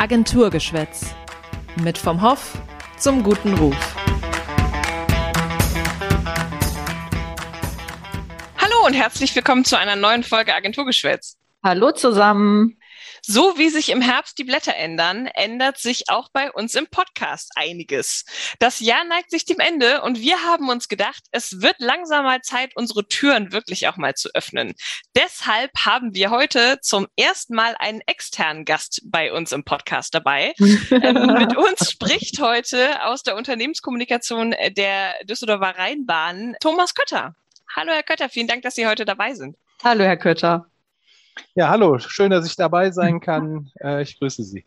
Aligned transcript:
Agenturgeschwätz. 0.00 1.14
Mit 1.76 1.98
vom 1.98 2.22
Hoff 2.22 2.56
zum 2.96 3.22
guten 3.22 3.52
Ruf. 3.52 3.76
Hallo 8.56 8.86
und 8.86 8.94
herzlich 8.94 9.36
willkommen 9.36 9.66
zu 9.66 9.78
einer 9.78 9.96
neuen 9.96 10.22
Folge 10.22 10.54
Agenturgeschwätz. 10.54 11.36
Hallo 11.62 11.92
zusammen. 11.92 12.78
So 13.22 13.58
wie 13.58 13.68
sich 13.68 13.90
im 13.90 14.00
Herbst 14.00 14.38
die 14.38 14.44
Blätter 14.44 14.74
ändern, 14.74 15.26
ändert 15.26 15.78
sich 15.78 16.08
auch 16.08 16.28
bei 16.32 16.50
uns 16.50 16.74
im 16.74 16.86
Podcast 16.86 17.50
einiges. 17.54 18.24
Das 18.58 18.80
Jahr 18.80 19.04
neigt 19.04 19.30
sich 19.30 19.44
dem 19.44 19.60
Ende 19.60 20.02
und 20.02 20.20
wir 20.20 20.42
haben 20.44 20.68
uns 20.68 20.88
gedacht, 20.88 21.22
es 21.30 21.60
wird 21.60 21.76
langsam 21.78 22.24
mal 22.24 22.40
Zeit, 22.42 22.72
unsere 22.76 23.06
Türen 23.06 23.52
wirklich 23.52 23.88
auch 23.88 23.96
mal 23.96 24.14
zu 24.14 24.30
öffnen. 24.34 24.74
Deshalb 25.14 25.70
haben 25.84 26.14
wir 26.14 26.30
heute 26.30 26.78
zum 26.82 27.06
ersten 27.16 27.54
Mal 27.54 27.74
einen 27.78 28.00
externen 28.06 28.64
Gast 28.64 29.02
bei 29.04 29.32
uns 29.32 29.52
im 29.52 29.64
Podcast 29.64 30.14
dabei. 30.14 30.54
ähm, 30.58 31.34
mit 31.38 31.56
uns 31.56 31.90
spricht 31.90 32.40
heute 32.40 33.04
aus 33.04 33.22
der 33.22 33.36
Unternehmenskommunikation 33.36 34.54
der 34.70 35.14
Düsseldorfer 35.24 35.78
Rheinbahn 35.78 36.56
Thomas 36.60 36.94
Kötter. 36.94 37.34
Hallo 37.74 37.92
Herr 37.92 38.02
Kötter, 38.02 38.28
vielen 38.28 38.48
Dank, 38.48 38.62
dass 38.62 38.74
Sie 38.74 38.86
heute 38.86 39.04
dabei 39.04 39.34
sind. 39.34 39.56
Hallo 39.82 40.04
Herr 40.04 40.16
Kötter. 40.16 40.69
Ja, 41.54 41.68
hallo, 41.68 41.98
schön, 41.98 42.30
dass 42.30 42.46
ich 42.46 42.56
dabei 42.56 42.90
sein 42.90 43.20
kann. 43.20 43.70
Äh, 43.80 44.02
ich 44.02 44.18
grüße 44.18 44.42
Sie. 44.44 44.64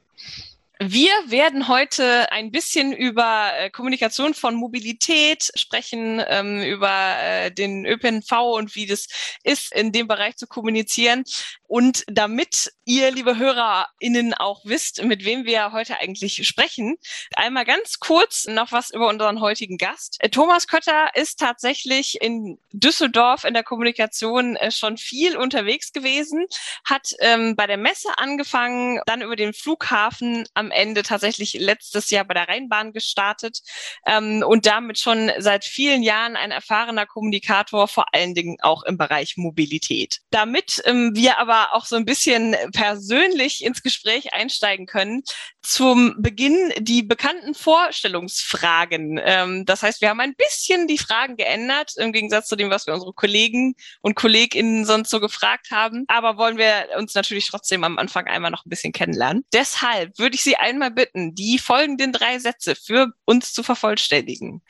Wir 0.80 1.12
werden 1.28 1.68
heute 1.68 2.32
ein 2.32 2.50
bisschen 2.50 2.94
über 2.94 3.52
äh, 3.56 3.70
Kommunikation 3.70 4.34
von 4.34 4.56
Mobilität 4.56 5.52
sprechen, 5.54 6.22
ähm, 6.28 6.64
über 6.64 7.16
äh, 7.20 7.52
den 7.52 7.86
ÖPNV 7.86 8.32
und 8.56 8.76
wie 8.76 8.88
das 8.88 9.08
ist, 9.44 9.72
in 9.72 9.92
dem 9.92 10.08
Bereich 10.08 10.36
zu 10.36 10.48
kommunizieren. 10.48 11.26
Und 11.68 12.04
damit 12.08 12.74
ihr, 12.86 13.12
liebe 13.12 13.38
HörerInnen, 13.38 14.34
auch 14.34 14.62
wisst, 14.66 15.04
mit 15.04 15.24
wem 15.26 15.46
wir 15.46 15.74
heute 15.74 16.00
eigentlich 16.00 16.46
sprechen, 16.48 16.98
einmal 17.36 17.66
ganz 17.66 18.00
kurz 18.00 18.46
noch 18.46 18.72
was 18.72 18.90
über 18.90 19.08
unseren 19.10 19.42
heutigen 19.42 19.78
Gast. 19.78 20.18
Äh, 20.20 20.30
Thomas 20.30 20.68
Kötter 20.68 21.12
ist 21.14 21.40
tatsächlich 21.40 22.20
in 22.20 22.58
Düsseldorf 22.72 23.44
in 23.44 23.54
der 23.54 23.64
Kommunikation 23.64 24.58
schon 24.70 24.98
viel 24.98 25.38
unterwegs 25.38 25.94
gewesen, 25.94 26.48
hat 26.84 27.14
ähm, 27.20 27.56
bei 27.56 27.68
der 27.68 27.78
Messe 27.78 28.10
angefangen, 28.18 29.00
dann 29.06 29.22
über 29.22 29.36
den 29.36 29.54
Flughafen 29.54 30.48
am 30.64 30.72
Ende 30.72 31.04
tatsächlich 31.04 31.54
letztes 31.54 32.10
Jahr 32.10 32.26
bei 32.26 32.34
der 32.34 32.48
Rheinbahn 32.48 32.94
gestartet 32.94 33.60
ähm, 34.06 34.44
und 34.46 34.66
damit 34.66 34.98
schon 34.98 35.32
seit 35.40 35.66
vielen 35.66 36.04
Jahren 36.04 36.36
ein 36.36 36.52
erfahrener 36.52 37.06
Kommunikator, 37.06 37.88
vor 37.88 38.06
allen 38.14 38.34
Dingen 38.34 38.58
auch 38.62 38.84
im 38.84 38.98
Bereich 38.98 39.36
Mobilität. 39.38 40.20
Damit 40.30 40.82
ähm, 40.86 41.12
wir 41.16 41.40
aber 41.40 41.74
auch 41.74 41.86
so 41.86 41.96
ein 41.96 42.06
bisschen 42.06 42.56
persönlich 42.72 43.64
ins 43.64 43.84
Gespräch 43.84 44.34
einsteigen 44.34 44.86
können, 44.86 45.24
zum 45.62 46.16
Beginn 46.20 46.74
die 46.78 47.04
bekannten 47.04 47.54
Vorstellungsfragen. 47.54 49.20
Ähm, 49.24 49.66
das 49.66 49.82
heißt, 49.82 50.02
wir 50.02 50.10
haben 50.10 50.20
ein 50.20 50.36
bisschen 50.36 50.88
die 50.88 50.98
Fragen 50.98 51.38
geändert, 51.38 51.94
im 51.98 52.12
Gegensatz 52.12 52.48
zu 52.48 52.56
dem, 52.56 52.70
was 52.70 52.86
wir 52.86 52.94
unsere 52.94 53.14
Kollegen 53.14 53.76
und 54.02 54.16
KollegInnen 54.16 54.86
sonst 54.86 55.10
so 55.10 55.20
gefragt 55.20 55.72
haben. 55.72 56.04
Aber 56.08 56.38
wollen 56.38 56.58
wir 56.58 56.90
uns 56.98 57.14
natürlich 57.14 57.48
trotzdem 57.50 57.84
am 57.84 57.98
Anfang 57.98 58.28
einmal 58.28 58.52
noch 58.52 58.66
ein 58.66 58.70
bisschen 58.70 58.94
kennenlernen. 58.94 59.46
Deshalb 59.54 60.18
würde 60.20 60.36
ich 60.36 60.44
Sie 60.44 60.53
einmal 60.58 60.92
bitten, 60.92 61.36
die 61.36 61.60
folgenden 61.60 62.12
drei 62.12 62.40
Sätze 62.40 62.76
für 62.76 63.14
uns 63.26 63.54
zu 63.54 63.64
vervollständigen. 63.64 64.62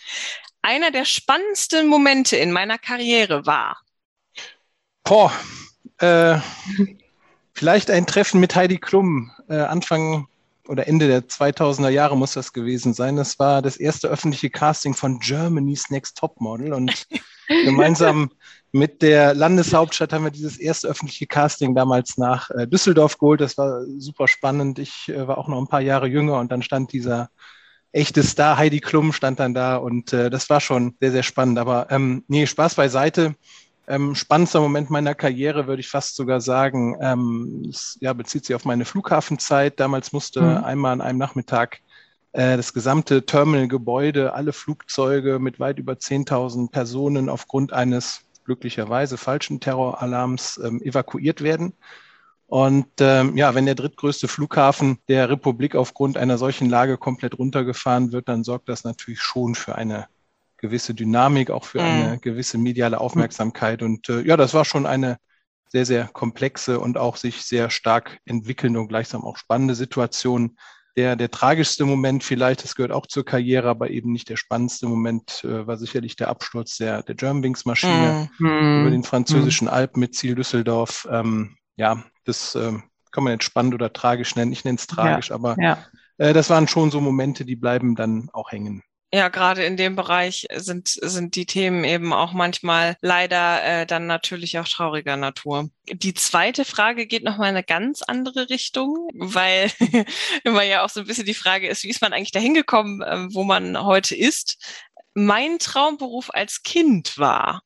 Einer 0.61 0.91
der 0.91 1.05
spannendsten 1.05 1.87
Momente 1.87 2.37
in 2.37 2.51
meiner 2.51 2.77
Karriere 2.77 3.45
war. 3.45 3.81
Boah, 5.03 5.33
äh, 5.97 6.39
vielleicht 7.53 7.91
ein 7.91 8.05
Treffen 8.05 8.39
mit 8.39 8.55
Heidi 8.55 8.77
Klum, 8.77 9.31
äh, 9.49 9.55
Anfang 9.55 10.27
oder 10.67 10.87
Ende 10.87 11.07
der 11.07 11.27
2000er 11.27 11.89
Jahre 11.89 12.17
muss 12.17 12.33
das 12.33 12.53
gewesen 12.53 12.93
sein. 12.93 13.17
Das 13.17 13.37
war 13.39 13.61
das 13.61 13.77
erste 13.77 14.07
öffentliche 14.07 14.49
Casting 14.49 14.93
von 14.93 15.19
Germany's 15.19 15.89
Next 15.89 16.17
Top 16.17 16.39
Model 16.39 16.73
und 16.73 17.05
gemeinsam 17.47 18.31
mit 18.73 19.03
der 19.03 19.35
Landeshauptstadt 19.35 20.11
haben 20.11 20.23
wir 20.23 20.31
dieses 20.31 20.57
erste 20.57 20.87
öffentliche 20.87 21.27
Casting 21.27 21.75
damals 21.75 22.17
nach 22.17 22.49
äh, 22.49 22.67
Düsseldorf 22.67 23.19
geholt. 23.19 23.39
Das 23.39 23.55
war 23.57 23.85
super 23.99 24.27
spannend. 24.27 24.79
Ich 24.79 25.09
äh, 25.09 25.27
war 25.27 25.37
auch 25.37 25.47
noch 25.47 25.59
ein 25.59 25.67
paar 25.67 25.81
Jahre 25.81 26.07
jünger 26.07 26.39
und 26.39 26.51
dann 26.51 26.63
stand 26.63 26.91
dieser 26.91 27.29
echte 27.91 28.23
Star 28.23 28.57
Heidi 28.57 28.79
Klum 28.79 29.13
stand 29.13 29.39
dann 29.39 29.53
da 29.53 29.75
und 29.75 30.11
äh, 30.11 30.31
das 30.31 30.49
war 30.49 30.59
schon 30.59 30.95
sehr, 30.99 31.11
sehr 31.11 31.21
spannend. 31.21 31.59
Aber 31.59 31.91
ähm, 31.91 32.23
nee, 32.27 32.47
Spaß 32.47 32.73
beiseite. 32.73 33.35
Ähm, 33.85 34.15
spannendster 34.15 34.59
Moment 34.59 34.89
meiner 34.89 35.13
Karriere 35.13 35.67
würde 35.67 35.81
ich 35.81 35.89
fast 35.89 36.15
sogar 36.15 36.41
sagen, 36.41 36.97
ähm, 36.99 37.67
es, 37.69 37.97
ja, 38.01 38.13
bezieht 38.13 38.45
sich 38.45 38.55
auf 38.55 38.65
meine 38.65 38.85
Flughafenzeit. 38.85 39.79
Damals 39.79 40.13
musste 40.13 40.41
mhm. 40.41 40.63
einmal 40.63 40.93
an 40.93 41.01
einem 41.01 41.19
Nachmittag 41.19 41.79
äh, 42.31 42.57
das 42.57 42.73
gesamte 42.73 43.23
Terminalgebäude, 43.23 44.33
alle 44.33 44.51
Flugzeuge 44.51 45.37
mit 45.37 45.59
weit 45.59 45.77
über 45.77 45.93
10.000 45.93 46.71
Personen 46.71 47.29
aufgrund 47.29 47.71
eines 47.71 48.21
glücklicherweise 48.45 49.17
falschen 49.17 49.59
Terroralarms 49.59 50.59
ähm, 50.63 50.81
evakuiert 50.81 51.41
werden. 51.41 51.73
Und 52.47 52.87
ähm, 52.99 53.35
ja, 53.35 53.55
wenn 53.55 53.65
der 53.65 53.75
drittgrößte 53.75 54.27
Flughafen 54.27 54.99
der 55.07 55.29
Republik 55.29 55.75
aufgrund 55.75 56.17
einer 56.17 56.37
solchen 56.37 56.69
Lage 56.69 56.97
komplett 56.97 57.39
runtergefahren 57.39 58.11
wird, 58.11 58.29
dann 58.29 58.43
sorgt 58.43 58.69
das 58.69 58.83
natürlich 58.83 59.21
schon 59.21 59.55
für 59.55 59.75
eine 59.75 60.07
gewisse 60.57 60.93
Dynamik, 60.93 61.49
auch 61.49 61.65
für 61.65 61.81
mhm. 61.81 61.85
eine 61.85 62.19
gewisse 62.19 62.57
mediale 62.57 63.01
Aufmerksamkeit. 63.01 63.81
Und 63.81 64.07
äh, 64.09 64.21
ja, 64.21 64.37
das 64.37 64.53
war 64.53 64.65
schon 64.65 64.85
eine 64.85 65.17
sehr, 65.67 65.85
sehr 65.85 66.07
komplexe 66.07 66.79
und 66.79 66.97
auch 66.97 67.17
sich 67.17 67.41
sehr 67.41 67.69
stark 67.71 68.19
entwickelnde 68.25 68.79
und 68.79 68.87
gleichsam 68.87 69.23
auch 69.23 69.37
spannende 69.37 69.73
Situation. 69.73 70.57
Der, 70.95 71.15
der 71.15 71.31
tragischste 71.31 71.85
Moment 71.85 72.23
vielleicht, 72.23 72.63
das 72.63 72.75
gehört 72.75 72.91
auch 72.91 73.07
zur 73.07 73.25
Karriere, 73.25 73.67
aber 73.67 73.89
eben 73.89 74.11
nicht 74.11 74.29
der 74.29 74.37
spannendste 74.37 74.87
Moment, 74.87 75.43
äh, 75.43 75.65
war 75.65 75.77
sicherlich 75.77 76.15
der 76.15 76.29
Absturz 76.29 76.77
der, 76.77 77.01
der 77.01 77.15
Germanwings-Maschine 77.15 78.29
mhm. 78.37 78.81
über 78.81 78.91
den 78.91 79.03
französischen 79.03 79.65
mhm. 79.65 79.73
Alpen 79.73 79.99
mit 79.99 80.13
Ziel 80.13 80.35
Düsseldorf. 80.35 81.07
Ähm, 81.09 81.57
ja, 81.77 82.03
das 82.25 82.53
äh, 82.53 82.73
kann 83.11 83.23
man 83.23 83.33
jetzt 83.33 83.45
spannend 83.45 83.73
oder 83.73 83.91
tragisch 83.91 84.35
nennen. 84.35 84.51
Ich 84.51 84.65
nenne 84.65 84.77
es 84.77 84.87
tragisch, 84.87 85.29
ja, 85.29 85.35
aber 85.35 85.55
ja. 85.59 85.79
Äh, 86.17 86.33
das 86.33 86.49
waren 86.49 86.67
schon 86.67 86.91
so 86.91 87.01
Momente, 87.01 87.45
die 87.45 87.55
bleiben 87.55 87.95
dann 87.95 88.29
auch 88.33 88.51
hängen. 88.51 88.83
Ja, 89.15 89.29
gerade 89.29 89.63
in 89.63 89.77
dem 89.77 89.95
Bereich 89.95 90.47
sind, 90.55 90.87
sind 90.87 91.35
die 91.35 91.45
Themen 91.45 91.83
eben 91.83 92.13
auch 92.13 92.33
manchmal 92.33 92.97
leider 92.99 93.63
äh, 93.63 93.85
dann 93.85 94.07
natürlich 94.07 94.57
auch 94.57 94.67
trauriger 94.67 95.17
Natur. 95.17 95.69
Die 95.87 96.15
zweite 96.15 96.65
Frage 96.65 97.05
geht 97.05 97.23
nochmal 97.23 97.49
in 97.49 97.55
eine 97.55 97.63
ganz 97.63 98.01
andere 98.01 98.49
Richtung, 98.49 99.11
weil 99.13 99.69
immer 100.43 100.63
ja 100.63 100.83
auch 100.83 100.89
so 100.89 101.01
ein 101.01 101.05
bisschen 101.05 101.27
die 101.27 101.35
Frage 101.35 101.67
ist, 101.67 101.83
wie 101.83 101.91
ist 101.91 102.01
man 102.01 102.11
eigentlich 102.11 102.31
dahin 102.31 102.55
gekommen, 102.55 103.03
äh, 103.03 103.27
wo 103.31 103.43
man 103.43 103.77
heute 103.83 104.15
ist? 104.15 104.57
Mein 105.13 105.59
Traumberuf 105.59 106.31
als 106.33 106.63
Kind 106.63 107.19
war. 107.19 107.61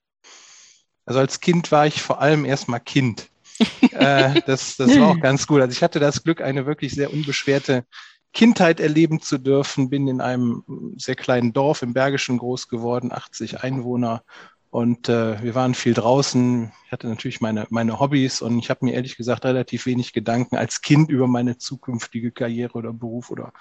Also 1.05 1.21
als 1.21 1.39
Kind 1.39 1.71
war 1.71 1.87
ich 1.87 2.01
vor 2.01 2.19
allem 2.19 2.43
erstmal 2.43 2.81
Kind. 2.81 3.29
äh, 3.91 4.41
das, 4.45 4.75
das 4.75 4.99
war 4.99 5.11
auch 5.11 5.19
ganz 5.21 5.47
gut. 5.47 5.61
Also 5.61 5.71
ich 5.71 5.81
hatte 5.81 6.01
das 6.01 6.25
Glück, 6.25 6.41
eine 6.41 6.65
wirklich 6.65 6.91
sehr 6.91 7.13
unbeschwerte 7.13 7.85
Kindheit 8.33 8.79
erleben 8.79 9.21
zu 9.21 9.37
dürfen. 9.37 9.89
Bin 9.89 10.07
in 10.07 10.21
einem 10.21 10.63
sehr 10.97 11.15
kleinen 11.15 11.53
Dorf 11.53 11.81
im 11.81 11.93
Bergischen 11.93 12.37
groß 12.37 12.67
geworden, 12.67 13.11
80 13.11 13.63
Einwohner. 13.63 14.23
Und 14.69 15.09
äh, 15.09 15.41
wir 15.41 15.55
waren 15.55 15.73
viel 15.73 15.93
draußen. 15.93 16.71
Ich 16.85 16.91
hatte 16.91 17.07
natürlich 17.07 17.41
meine, 17.41 17.65
meine 17.69 17.99
Hobbys 17.99 18.41
und 18.41 18.59
ich 18.59 18.69
habe 18.69 18.85
mir 18.85 18.93
ehrlich 18.93 19.17
gesagt 19.17 19.45
relativ 19.45 19.85
wenig 19.85 20.13
Gedanken 20.13 20.57
als 20.57 20.81
Kind 20.81 21.09
über 21.09 21.27
meine 21.27 21.57
zukünftige 21.57 22.31
Karriere 22.31 22.73
oder 22.73 22.93
Beruf 22.93 23.31
oder 23.31 23.53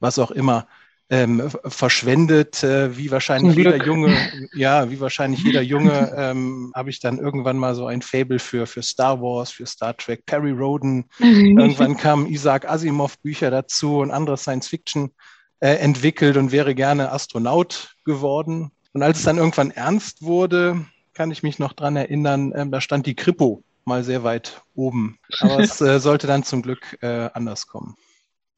was 0.00 0.18
auch 0.18 0.30
immer 0.30 0.66
ähm, 1.10 1.50
verschwendet, 1.64 2.62
äh, 2.62 2.96
wie 2.96 3.10
wahrscheinlich 3.10 3.56
jeder 3.56 3.84
Junge, 3.84 4.16
ja, 4.54 4.88
wie 4.90 5.00
wahrscheinlich 5.00 5.42
jeder 5.42 5.60
Junge, 5.60 6.12
ähm, 6.16 6.72
habe 6.74 6.90
ich 6.90 7.00
dann 7.00 7.18
irgendwann 7.18 7.58
mal 7.58 7.74
so 7.74 7.86
ein 7.86 8.00
Fable 8.00 8.38
für, 8.38 8.64
für 8.66 8.82
Star 8.82 9.20
Wars, 9.20 9.50
für 9.50 9.66
Star 9.66 9.96
Trek, 9.96 10.24
Perry 10.24 10.52
Roden. 10.52 11.06
irgendwann 11.18 11.96
kamen 11.96 12.26
Isaac 12.26 12.68
Asimov 12.68 13.18
Bücher 13.18 13.50
dazu 13.50 13.98
und 13.98 14.12
andere 14.12 14.36
Science 14.36 14.68
Fiction 14.68 15.10
äh, 15.58 15.74
entwickelt 15.74 16.36
und 16.36 16.52
wäre 16.52 16.76
gerne 16.76 17.10
Astronaut 17.10 17.96
geworden. 18.04 18.70
Und 18.92 19.02
als 19.02 19.18
es 19.18 19.24
dann 19.24 19.38
irgendwann 19.38 19.72
ernst 19.72 20.22
wurde, 20.22 20.86
kann 21.12 21.32
ich 21.32 21.42
mich 21.42 21.58
noch 21.58 21.72
dran 21.72 21.96
erinnern, 21.96 22.52
äh, 22.52 22.68
da 22.68 22.80
stand 22.80 23.06
die 23.06 23.16
Kripo 23.16 23.64
mal 23.84 24.04
sehr 24.04 24.22
weit 24.22 24.62
oben. 24.76 25.18
Aber 25.40 25.58
es 25.58 25.80
äh, 25.80 25.98
sollte 25.98 26.28
dann 26.28 26.44
zum 26.44 26.62
Glück 26.62 26.98
äh, 27.02 27.30
anders 27.34 27.66
kommen 27.66 27.96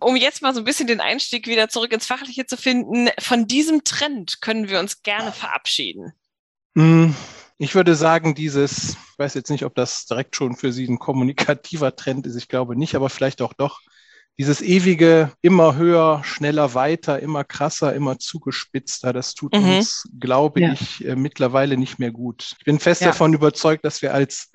um 0.03 0.17
jetzt 0.17 0.43
mal 0.43 0.55
so 0.55 0.61
ein 0.61 0.65
bisschen 0.65 0.87
den 0.87 1.01
Einstieg 1.01 1.47
wieder 1.47 1.69
zurück 1.69 1.93
ins 1.93 2.07
Fachliche 2.07 2.47
zu 2.47 2.57
finden, 2.57 3.09
von 3.19 3.47
diesem 3.47 3.85
Trend 3.85 4.41
können 4.41 4.69
wir 4.69 4.81
uns 4.81 5.03
gerne 5.03 5.33
verabschieden. 5.33 6.13
Hm, 6.77 7.15
ich 7.59 7.75
würde 7.75 7.95
sagen, 7.95 8.35
dieses, 8.35 8.91
ich 8.91 9.19
weiß 9.19 9.35
jetzt 9.35 9.51
nicht, 9.51 9.65
ob 9.65 9.75
das 9.75 10.07
direkt 10.07 10.37
schon 10.37 10.57
für 10.57 10.73
Sie 10.73 10.87
ein 10.87 10.99
kommunikativer 10.99 11.95
Trend 11.95 12.27
ist, 12.27 12.37
ich 12.37 12.49
glaube 12.49 12.77
nicht, 12.77 12.95
aber 12.95 13.11
vielleicht 13.11 13.43
auch 13.43 13.53
doch, 13.53 13.81
dieses 14.39 14.63
ewige 14.63 15.33
immer 15.43 15.77
höher, 15.77 16.23
schneller, 16.25 16.75
weiter, 16.75 17.21
immer 17.21 17.45
krasser, 17.45 17.95
immer 17.95 18.19
zugespitzter, 18.19 19.13
das 19.13 19.35
tut 19.35 19.55
mhm. 19.55 19.77
uns, 19.77 20.09
glaube 20.19 20.63
ja. 20.63 20.73
ich, 20.73 21.05
äh, 21.05 21.17
mittlerweile 21.17 21.77
nicht 21.77 21.99
mehr 21.99 22.11
gut. 22.11 22.55
Ich 22.59 22.65
bin 22.65 22.81
fest 22.81 23.03
ja. 23.03 23.09
davon 23.09 23.35
überzeugt, 23.35 23.85
dass 23.85 24.01
wir 24.01 24.15
als 24.15 24.51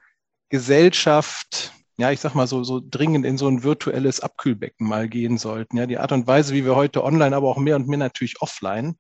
Gesellschaft 0.50 1.74
ja, 1.98 2.12
ich 2.12 2.20
sag 2.20 2.36
mal 2.36 2.48
so, 2.48 2.64
so 2.64 2.80
dringend 2.84 3.26
in 3.26 3.38
so 3.38 3.48
ein 3.48 3.64
virtuelles 3.64 4.20
Abkühlbecken 4.20 4.88
mal 4.88 5.10
gehen 5.10 5.38
sollten. 5.38 5.78
Ja, 5.78 5.88
die 5.88 5.98
Art 5.98 6.12
und 6.12 6.28
Weise, 6.28 6.54
wie 6.54 6.64
wir 6.64 6.76
heute 6.76 7.04
online, 7.04 7.36
aber 7.36 7.50
auch 7.50 7.58
mehr 7.58 7.76
und 7.76 7.88
mehr 7.88 7.98
natürlich 7.98 8.42
offline 8.42 8.98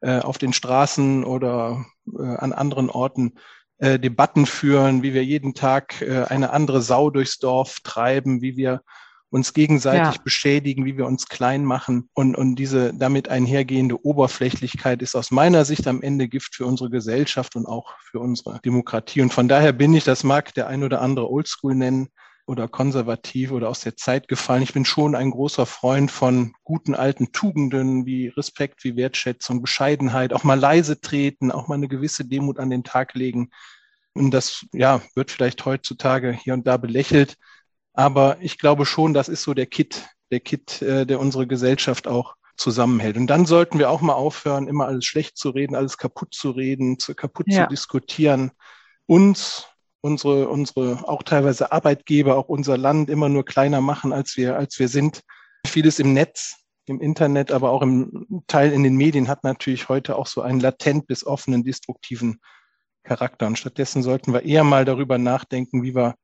äh, 0.00 0.20
auf 0.20 0.38
den 0.38 0.52
Straßen 0.52 1.24
oder 1.24 1.84
äh, 2.16 2.22
an 2.22 2.52
anderen 2.52 2.88
Orten 2.88 3.34
äh, 3.78 3.98
Debatten 3.98 4.46
führen, 4.46 5.02
wie 5.02 5.12
wir 5.12 5.24
jeden 5.24 5.54
Tag 5.54 6.00
äh, 6.00 6.24
eine 6.28 6.50
andere 6.50 6.82
Sau 6.82 7.10
durchs 7.10 7.38
Dorf 7.38 7.80
treiben, 7.82 8.42
wie 8.42 8.56
wir 8.56 8.82
uns 9.28 9.52
gegenseitig 9.52 10.14
ja. 10.16 10.22
beschädigen, 10.22 10.84
wie 10.84 10.96
wir 10.96 11.06
uns 11.06 11.28
klein 11.28 11.64
machen. 11.64 12.08
Und, 12.14 12.36
und 12.36 12.54
diese 12.54 12.94
damit 12.94 13.28
einhergehende 13.28 14.04
Oberflächlichkeit 14.04 15.02
ist 15.02 15.16
aus 15.16 15.32
meiner 15.32 15.64
Sicht 15.64 15.88
am 15.88 16.00
Ende 16.00 16.28
Gift 16.28 16.54
für 16.54 16.64
unsere 16.64 16.90
Gesellschaft 16.90 17.56
und 17.56 17.66
auch 17.66 17.92
für 17.98 18.20
unsere 18.20 18.60
Demokratie. 18.60 19.20
Und 19.20 19.32
von 19.34 19.48
daher 19.48 19.72
bin 19.72 19.94
ich, 19.94 20.04
das 20.04 20.22
mag 20.22 20.54
der 20.54 20.68
ein 20.68 20.84
oder 20.84 21.02
andere 21.02 21.28
Oldschool 21.28 21.74
nennen, 21.74 22.08
oder 22.46 22.68
konservativ 22.68 23.50
oder 23.50 23.68
aus 23.68 23.80
der 23.80 23.96
Zeit 23.96 24.28
gefallen. 24.28 24.62
Ich 24.62 24.72
bin 24.72 24.84
schon 24.84 25.16
ein 25.16 25.32
großer 25.32 25.66
Freund 25.66 26.10
von 26.10 26.54
guten 26.62 26.94
alten 26.94 27.32
Tugenden 27.32 28.06
wie 28.06 28.28
Respekt, 28.28 28.84
wie 28.84 28.96
Wertschätzung, 28.96 29.60
Bescheidenheit, 29.60 30.32
auch 30.32 30.44
mal 30.44 30.58
leise 30.58 31.00
treten, 31.00 31.50
auch 31.50 31.66
mal 31.66 31.74
eine 31.74 31.88
gewisse 31.88 32.24
Demut 32.24 32.58
an 32.58 32.70
den 32.70 32.84
Tag 32.84 33.14
legen. 33.14 33.50
Und 34.14 34.30
das, 34.30 34.64
ja, 34.72 35.02
wird 35.14 35.30
vielleicht 35.30 35.64
heutzutage 35.64 36.32
hier 36.32 36.54
und 36.54 36.66
da 36.66 36.76
belächelt. 36.76 37.36
Aber 37.92 38.38
ich 38.40 38.58
glaube 38.58 38.86
schon, 38.86 39.12
das 39.12 39.28
ist 39.28 39.42
so 39.42 39.52
der 39.52 39.66
Kit, 39.66 40.08
der 40.30 40.40
Kit, 40.40 40.80
äh, 40.82 41.04
der 41.04 41.18
unsere 41.18 41.46
Gesellschaft 41.46 42.06
auch 42.06 42.36
zusammenhält. 42.56 43.16
Und 43.16 43.26
dann 43.26 43.44
sollten 43.44 43.78
wir 43.78 43.90
auch 43.90 44.00
mal 44.00 44.14
aufhören, 44.14 44.68
immer 44.68 44.86
alles 44.86 45.04
schlecht 45.04 45.36
zu 45.36 45.50
reden, 45.50 45.74
alles 45.74 45.98
kaputt 45.98 46.32
zu 46.32 46.50
reden, 46.50 46.98
zu, 46.98 47.14
kaputt 47.14 47.46
ja. 47.48 47.64
zu 47.64 47.70
diskutieren, 47.70 48.52
uns 49.06 49.66
unsere, 50.06 50.48
unsere 50.48 51.08
auch 51.08 51.24
teilweise 51.24 51.72
Arbeitgeber, 51.72 52.36
auch 52.36 52.48
unser 52.48 52.78
Land 52.78 53.10
immer 53.10 53.28
nur 53.28 53.44
kleiner 53.44 53.80
machen, 53.80 54.12
als 54.12 54.36
wir, 54.36 54.56
als 54.56 54.78
wir 54.78 54.88
sind. 54.88 55.22
Vieles 55.66 55.98
im 55.98 56.14
Netz, 56.14 56.56
im 56.86 57.00
Internet, 57.00 57.50
aber 57.50 57.70
auch 57.70 57.82
im 57.82 58.44
Teil 58.46 58.72
in 58.72 58.84
den 58.84 58.94
Medien 58.94 59.26
hat 59.26 59.42
natürlich 59.42 59.88
heute 59.88 60.16
auch 60.16 60.28
so 60.28 60.42
einen 60.42 60.60
latent 60.60 61.08
bis 61.08 61.26
offenen, 61.26 61.64
destruktiven 61.64 62.40
Charakter. 63.02 63.48
Und 63.48 63.58
stattdessen 63.58 64.04
sollten 64.04 64.32
wir 64.32 64.44
eher 64.44 64.62
mal 64.62 64.84
darüber 64.84 65.18
nachdenken, 65.18 65.82
wie 65.82 65.96
wir 65.96 66.14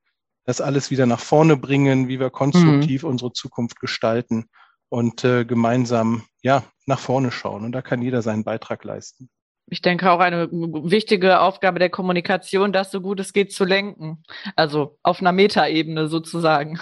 das 0.44 0.60
alles 0.60 0.92
wieder 0.92 1.06
nach 1.06 1.20
vorne 1.20 1.56
bringen, 1.56 2.06
wie 2.06 2.20
wir 2.20 2.30
konstruktiv 2.30 3.02
mhm. 3.02 3.10
unsere 3.10 3.32
Zukunft 3.32 3.80
gestalten 3.80 4.46
und 4.90 5.24
äh, 5.24 5.44
gemeinsam 5.44 6.22
ja 6.42 6.62
nach 6.86 7.00
vorne 7.00 7.32
schauen. 7.32 7.64
Und 7.64 7.72
da 7.72 7.82
kann 7.82 8.00
jeder 8.00 8.22
seinen 8.22 8.44
Beitrag 8.44 8.84
leisten 8.84 9.28
ich 9.66 9.80
denke 9.80 10.10
auch 10.10 10.20
eine 10.20 10.50
wichtige 10.50 11.40
Aufgabe 11.40 11.78
der 11.78 11.90
Kommunikation, 11.90 12.72
das 12.72 12.90
so 12.90 13.00
gut 13.00 13.20
es 13.20 13.32
geht 13.32 13.52
zu 13.52 13.64
lenken. 13.64 14.22
Also 14.56 14.98
auf 15.02 15.20
einer 15.20 15.32
Metaebene 15.32 16.08
sozusagen. 16.08 16.78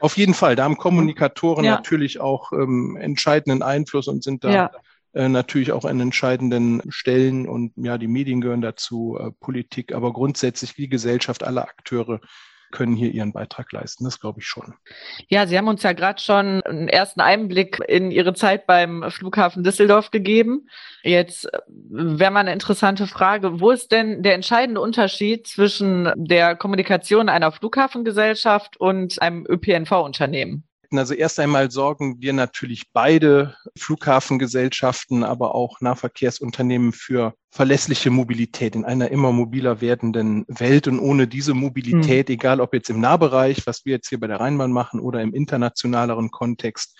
Auf 0.00 0.16
jeden 0.16 0.34
Fall. 0.34 0.56
Da 0.56 0.64
haben 0.64 0.76
Kommunikatoren 0.76 1.64
ja. 1.64 1.76
natürlich 1.76 2.20
auch 2.20 2.52
ähm, 2.52 2.96
entscheidenden 3.00 3.62
Einfluss 3.62 4.08
und 4.08 4.22
sind 4.22 4.44
da 4.44 4.52
ja. 4.52 4.70
äh, 5.12 5.28
natürlich 5.28 5.72
auch 5.72 5.84
an 5.84 6.00
entscheidenden 6.00 6.82
Stellen 6.90 7.48
und 7.48 7.72
ja, 7.76 7.96
die 7.96 8.08
Medien 8.08 8.40
gehören 8.40 8.60
dazu, 8.60 9.18
äh, 9.18 9.30
Politik, 9.40 9.94
aber 9.94 10.12
grundsätzlich 10.12 10.74
die 10.74 10.88
Gesellschaft, 10.88 11.42
alle 11.42 11.62
Akteure 11.62 12.20
können 12.74 12.96
hier 12.96 13.12
ihren 13.12 13.32
Beitrag 13.32 13.70
leisten. 13.72 14.04
Das 14.04 14.20
glaube 14.20 14.40
ich 14.40 14.46
schon. 14.46 14.74
Ja, 15.28 15.46
Sie 15.46 15.56
haben 15.56 15.68
uns 15.68 15.82
ja 15.84 15.92
gerade 15.92 16.20
schon 16.20 16.60
einen 16.62 16.88
ersten 16.88 17.20
Einblick 17.20 17.80
in 17.86 18.10
Ihre 18.10 18.34
Zeit 18.34 18.66
beim 18.66 19.04
Flughafen 19.10 19.62
Düsseldorf 19.62 20.10
gegeben. 20.10 20.68
Jetzt 21.04 21.48
wäre 21.68 22.32
mal 22.32 22.40
eine 22.40 22.52
interessante 22.52 23.06
Frage. 23.06 23.60
Wo 23.60 23.70
ist 23.70 23.92
denn 23.92 24.22
der 24.22 24.34
entscheidende 24.34 24.80
Unterschied 24.80 25.46
zwischen 25.46 26.12
der 26.16 26.56
Kommunikation 26.56 27.28
einer 27.28 27.52
Flughafengesellschaft 27.52 28.76
und 28.76 29.22
einem 29.22 29.46
ÖPNV-Unternehmen? 29.48 30.64
Also 30.98 31.14
erst 31.14 31.38
einmal 31.40 31.70
sorgen 31.70 32.20
wir 32.20 32.32
natürlich 32.32 32.84
beide 32.92 33.56
Flughafengesellschaften, 33.76 35.24
aber 35.24 35.54
auch 35.54 35.80
Nahverkehrsunternehmen 35.80 36.92
für 36.92 37.34
verlässliche 37.50 38.10
Mobilität 38.10 38.74
in 38.74 38.84
einer 38.84 39.10
immer 39.10 39.32
mobiler 39.32 39.80
werdenden 39.80 40.44
Welt. 40.48 40.88
Und 40.88 40.98
ohne 40.98 41.26
diese 41.28 41.54
Mobilität, 41.54 42.28
mhm. 42.28 42.34
egal 42.34 42.60
ob 42.60 42.74
jetzt 42.74 42.90
im 42.90 43.00
Nahbereich, 43.00 43.66
was 43.66 43.84
wir 43.84 43.94
jetzt 43.94 44.08
hier 44.08 44.20
bei 44.20 44.26
der 44.26 44.40
Rheinbahn 44.40 44.72
machen, 44.72 45.00
oder 45.00 45.22
im 45.22 45.34
internationaleren 45.34 46.30
Kontext, 46.30 46.96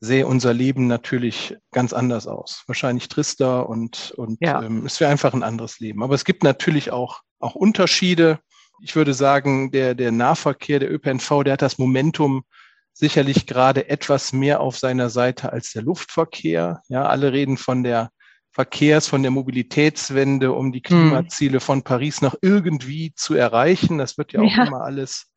sähe 0.00 0.26
unser 0.26 0.52
Leben 0.52 0.86
natürlich 0.86 1.56
ganz 1.72 1.92
anders 1.92 2.26
aus. 2.26 2.62
Wahrscheinlich 2.66 3.08
trister 3.08 3.68
und, 3.68 4.12
und 4.16 4.38
ja. 4.40 4.62
ähm, 4.62 4.84
es 4.86 5.00
wäre 5.00 5.10
einfach 5.10 5.32
ein 5.32 5.42
anderes 5.42 5.80
Leben. 5.80 6.02
Aber 6.02 6.14
es 6.14 6.24
gibt 6.24 6.42
natürlich 6.42 6.90
auch, 6.90 7.22
auch 7.40 7.54
Unterschiede. 7.54 8.38
Ich 8.82 8.94
würde 8.94 9.14
sagen, 9.14 9.70
der, 9.70 9.94
der 9.94 10.12
Nahverkehr, 10.12 10.78
der 10.78 10.92
ÖPNV, 10.92 11.44
der 11.44 11.54
hat 11.54 11.62
das 11.62 11.78
Momentum, 11.78 12.44
sicherlich 12.96 13.46
gerade 13.46 13.90
etwas 13.90 14.32
mehr 14.32 14.60
auf 14.60 14.78
seiner 14.78 15.10
Seite 15.10 15.52
als 15.52 15.72
der 15.72 15.82
Luftverkehr. 15.82 16.80
Ja, 16.88 17.04
alle 17.04 17.32
reden 17.32 17.58
von 17.58 17.84
der 17.84 18.10
Verkehrs, 18.52 19.06
von 19.06 19.20
der 19.22 19.30
Mobilitätswende, 19.30 20.52
um 20.52 20.72
die. 20.72 20.80
Klimaziele 20.80 21.60
von 21.60 21.82
Paris 21.82 22.22
noch 22.22 22.36
irgendwie 22.40 23.12
zu 23.14 23.34
erreichen. 23.34 23.98
Das 23.98 24.16
wird 24.16 24.32
ja 24.32 24.40
auch 24.40 24.50
ja. 24.50 24.64
immer 24.66 24.80
alles, 24.80 25.30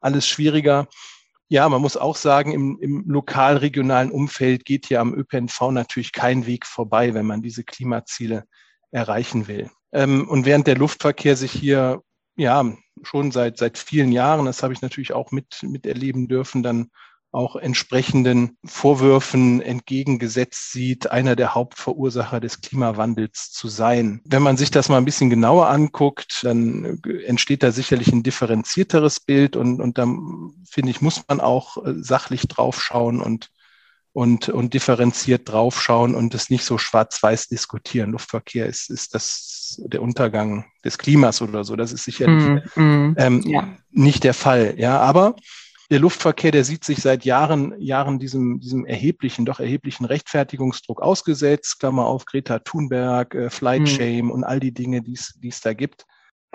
alles 0.00 0.28
schwieriger. 0.28 0.86
Ja, 1.48 1.66
man 1.70 1.80
muss 1.80 1.96
auch 1.96 2.16
sagen, 2.16 2.52
im, 2.52 2.78
im 2.78 3.04
lokal-regionalen 3.08 4.10
Umfeld 4.10 4.66
geht 4.66 4.84
hier 4.84 5.00
am 5.00 5.14
ÖPNV 5.14 5.70
natürlich 5.70 6.12
kein 6.12 6.44
Weg 6.44 6.66
vorbei, 6.66 7.14
wenn 7.14 7.24
man 7.24 7.40
diese 7.40 7.64
Klimaziele 7.64 8.44
erreichen 8.90 9.48
will. 9.48 9.70
Ähm, 9.92 10.28
und 10.28 10.44
während 10.44 10.66
der 10.66 10.76
Luftverkehr 10.76 11.36
sich 11.36 11.52
hier 11.52 12.02
ja 12.36 12.70
schon 13.02 13.30
seit, 13.30 13.58
seit 13.58 13.78
vielen 13.78 14.12
Jahren, 14.12 14.46
das 14.46 14.62
habe 14.62 14.72
ich 14.72 14.82
natürlich 14.82 15.12
auch 15.12 15.30
mit, 15.30 15.62
miterleben 15.62 16.28
dürfen, 16.28 16.62
dann 16.62 16.90
auch 17.30 17.56
entsprechenden 17.56 18.56
Vorwürfen 18.64 19.60
entgegengesetzt 19.60 20.72
sieht, 20.72 21.10
einer 21.10 21.36
der 21.36 21.54
Hauptverursacher 21.54 22.40
des 22.40 22.62
Klimawandels 22.62 23.50
zu 23.50 23.68
sein. 23.68 24.22
Wenn 24.24 24.42
man 24.42 24.56
sich 24.56 24.70
das 24.70 24.88
mal 24.88 24.96
ein 24.96 25.04
bisschen 25.04 25.28
genauer 25.28 25.68
anguckt, 25.68 26.40
dann 26.42 27.00
entsteht 27.26 27.62
da 27.62 27.70
sicherlich 27.70 28.08
ein 28.12 28.22
differenzierteres 28.22 29.20
Bild 29.20 29.56
und, 29.56 29.80
und 29.80 29.98
da 29.98 30.06
finde 30.70 30.90
ich, 30.90 31.02
muss 31.02 31.22
man 31.28 31.40
auch 31.40 31.84
äh, 31.84 31.94
sachlich 31.98 32.48
draufschauen 32.48 33.20
und 33.20 33.50
und, 34.18 34.48
und 34.48 34.74
differenziert 34.74 35.48
draufschauen 35.48 36.16
und 36.16 36.34
es 36.34 36.50
nicht 36.50 36.64
so 36.64 36.76
schwarz-weiß 36.76 37.46
diskutieren. 37.46 38.10
Luftverkehr 38.10 38.66
ist, 38.66 38.90
ist 38.90 39.14
das 39.14 39.80
der 39.86 40.02
Untergang 40.02 40.64
des 40.84 40.98
Klimas 40.98 41.40
oder 41.40 41.62
so. 41.62 41.76
Das 41.76 41.92
ist 41.92 42.02
sicherlich 42.02 42.64
mm, 42.74 42.82
mm, 42.82 43.14
ähm, 43.16 43.42
ja. 43.42 43.68
nicht 43.92 44.24
der 44.24 44.34
Fall. 44.34 44.74
Ja, 44.76 44.98
aber 44.98 45.36
der 45.88 46.00
Luftverkehr, 46.00 46.50
der 46.50 46.64
sieht 46.64 46.82
sich 46.82 46.98
seit 46.98 47.24
Jahren, 47.24 47.80
Jahren 47.80 48.18
diesem, 48.18 48.58
diesem 48.58 48.86
erheblichen, 48.86 49.44
doch 49.46 49.60
erheblichen 49.60 50.04
Rechtfertigungsdruck 50.04 51.00
ausgesetzt. 51.00 51.78
Klammer 51.78 52.06
auf 52.06 52.24
Greta 52.24 52.58
Thunberg, 52.58 53.36
äh, 53.36 53.50
Flight 53.50 53.82
mm. 53.82 53.86
Shame 53.86 54.30
und 54.32 54.42
all 54.42 54.58
die 54.58 54.74
Dinge, 54.74 55.00
die 55.00 55.12
es 55.12 55.60
da 55.60 55.74
gibt. 55.74 56.06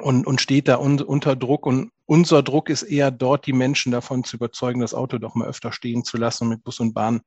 Und, 0.02 0.28
und 0.28 0.42
steht 0.42 0.68
da 0.68 0.80
un, 0.80 1.00
unter 1.00 1.38
Druck. 1.38 1.66
Und 1.66 1.92
unser 2.08 2.44
Druck 2.44 2.70
ist 2.70 2.84
eher 2.84 3.10
dort, 3.10 3.46
die 3.46 3.54
Menschen 3.54 3.94
davon 3.94 4.26
zu 4.26 4.36
überzeugen, 4.36 4.82
das 4.82 4.94
Auto 4.94 5.18
doch 5.18 5.34
mal 5.34 5.48
öfter 5.48 5.72
stehen 5.72 6.04
zu 6.04 6.18
lassen 6.18 6.44
und 6.44 6.50
mit 6.50 6.64
Bus 6.66 6.82
und 6.82 6.94
Bahn 6.94 7.22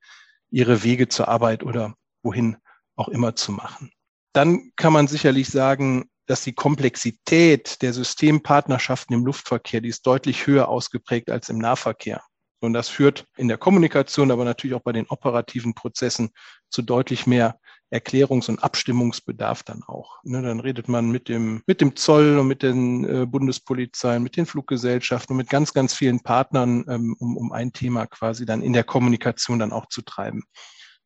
ihre 0.51 0.83
Wege 0.83 1.09
zur 1.09 1.29
Arbeit 1.29 1.63
oder 1.63 1.95
wohin 2.23 2.57
auch 2.97 3.09
immer 3.09 3.37
zu 3.37 3.53
machen. 3.53 3.91
Dann 4.33 4.73
kann 4.77 4.93
man 4.93 5.07
sicherlich 5.07 5.49
sagen, 5.49 6.11
dass 6.27 6.43
die 6.43 6.53
Komplexität 6.53 7.81
der 7.83 7.93
Systempartnerschaften 7.93 9.15
im 9.15 9.25
Luftverkehr, 9.25 9.81
die 9.81 9.89
ist 9.89 10.07
deutlich 10.07 10.47
höher 10.47 10.69
ausgeprägt 10.69 11.31
als 11.31 11.49
im 11.49 11.59
Nahverkehr. 11.59 12.23
Und 12.61 12.73
das 12.73 12.89
führt 12.89 13.27
in 13.37 13.49
der 13.49 13.59
Kommunikation, 13.59 14.31
aber 14.31 14.45
natürlich 14.45 14.75
auch 14.75 14.83
bei 14.83 14.93
den 14.93 15.07
operativen 15.07 15.75
Prozessen 15.75 16.31
zu 16.69 16.83
deutlich 16.83 17.27
mehr 17.27 17.59
Erklärungs- 17.91 18.49
und 18.49 18.63
Abstimmungsbedarf 18.63 19.63
dann 19.63 19.83
auch. 19.85 20.19
Ne, 20.25 20.43
dann 20.43 20.61
redet 20.61 20.89
man 20.89 21.11
mit 21.11 21.29
dem, 21.29 21.63
mit 21.67 21.81
dem 21.81 21.95
Zoll 21.95 22.39
und 22.39 22.49
mit 22.49 22.63
den 22.63 23.05
äh, 23.05 23.27
Bundespolizeien, 23.27 24.23
mit 24.23 24.37
den 24.37 24.47
Fluggesellschaften 24.47 25.33
und 25.33 25.39
mit 25.39 25.51
ganz, 25.51 25.73
ganz 25.73 25.95
vielen 25.95 26.21
Partnern, 26.21 26.85
ähm, 26.89 27.17
um, 27.19 27.37
um 27.37 27.53
ein 27.53 27.73
Thema 27.73 28.07
quasi 28.07 28.45
dann 28.45 28.63
in 28.63 28.73
der 28.73 28.85
Kommunikation 28.85 29.59
dann 29.59 29.73
auch 29.73 29.87
zu 29.87 30.03
treiben. 30.03 30.43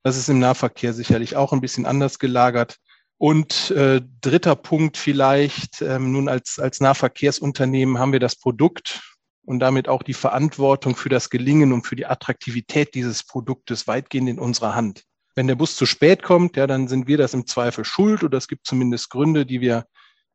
Das 0.02 0.16
ist 0.16 0.30
im 0.30 0.38
Nahverkehr 0.38 0.94
sicherlich 0.94 1.36
auch 1.36 1.52
ein 1.52 1.60
bisschen 1.60 1.84
anders 1.84 2.18
gelagert. 2.18 2.76
Und 3.18 3.70
äh, 3.72 4.00
dritter 4.22 4.56
Punkt 4.56 4.96
vielleicht, 4.96 5.82
ähm, 5.82 6.12
nun 6.12 6.28
als, 6.30 6.58
als 6.58 6.80
Nahverkehrsunternehmen 6.80 7.98
haben 7.98 8.12
wir 8.12 8.20
das 8.20 8.36
Produkt 8.36 9.02
und 9.44 9.58
damit 9.58 9.88
auch 9.88 10.02
die 10.02 10.14
Verantwortung 10.14 10.96
für 10.96 11.10
das 11.10 11.28
Gelingen 11.28 11.74
und 11.74 11.86
für 11.86 11.96
die 11.96 12.06
Attraktivität 12.06 12.94
dieses 12.94 13.22
Produktes 13.22 13.86
weitgehend 13.86 14.30
in 14.30 14.38
unserer 14.38 14.74
Hand. 14.74 15.04
Wenn 15.40 15.46
der 15.46 15.54
Bus 15.54 15.74
zu 15.74 15.86
spät 15.86 16.22
kommt, 16.22 16.58
ja, 16.58 16.66
dann 16.66 16.86
sind 16.86 17.06
wir 17.06 17.16
das 17.16 17.32
im 17.32 17.46
Zweifel 17.46 17.82
schuld 17.86 18.22
oder 18.22 18.36
es 18.36 18.46
gibt 18.46 18.66
zumindest 18.66 19.08
Gründe, 19.08 19.46
die 19.46 19.62
wir, 19.62 19.86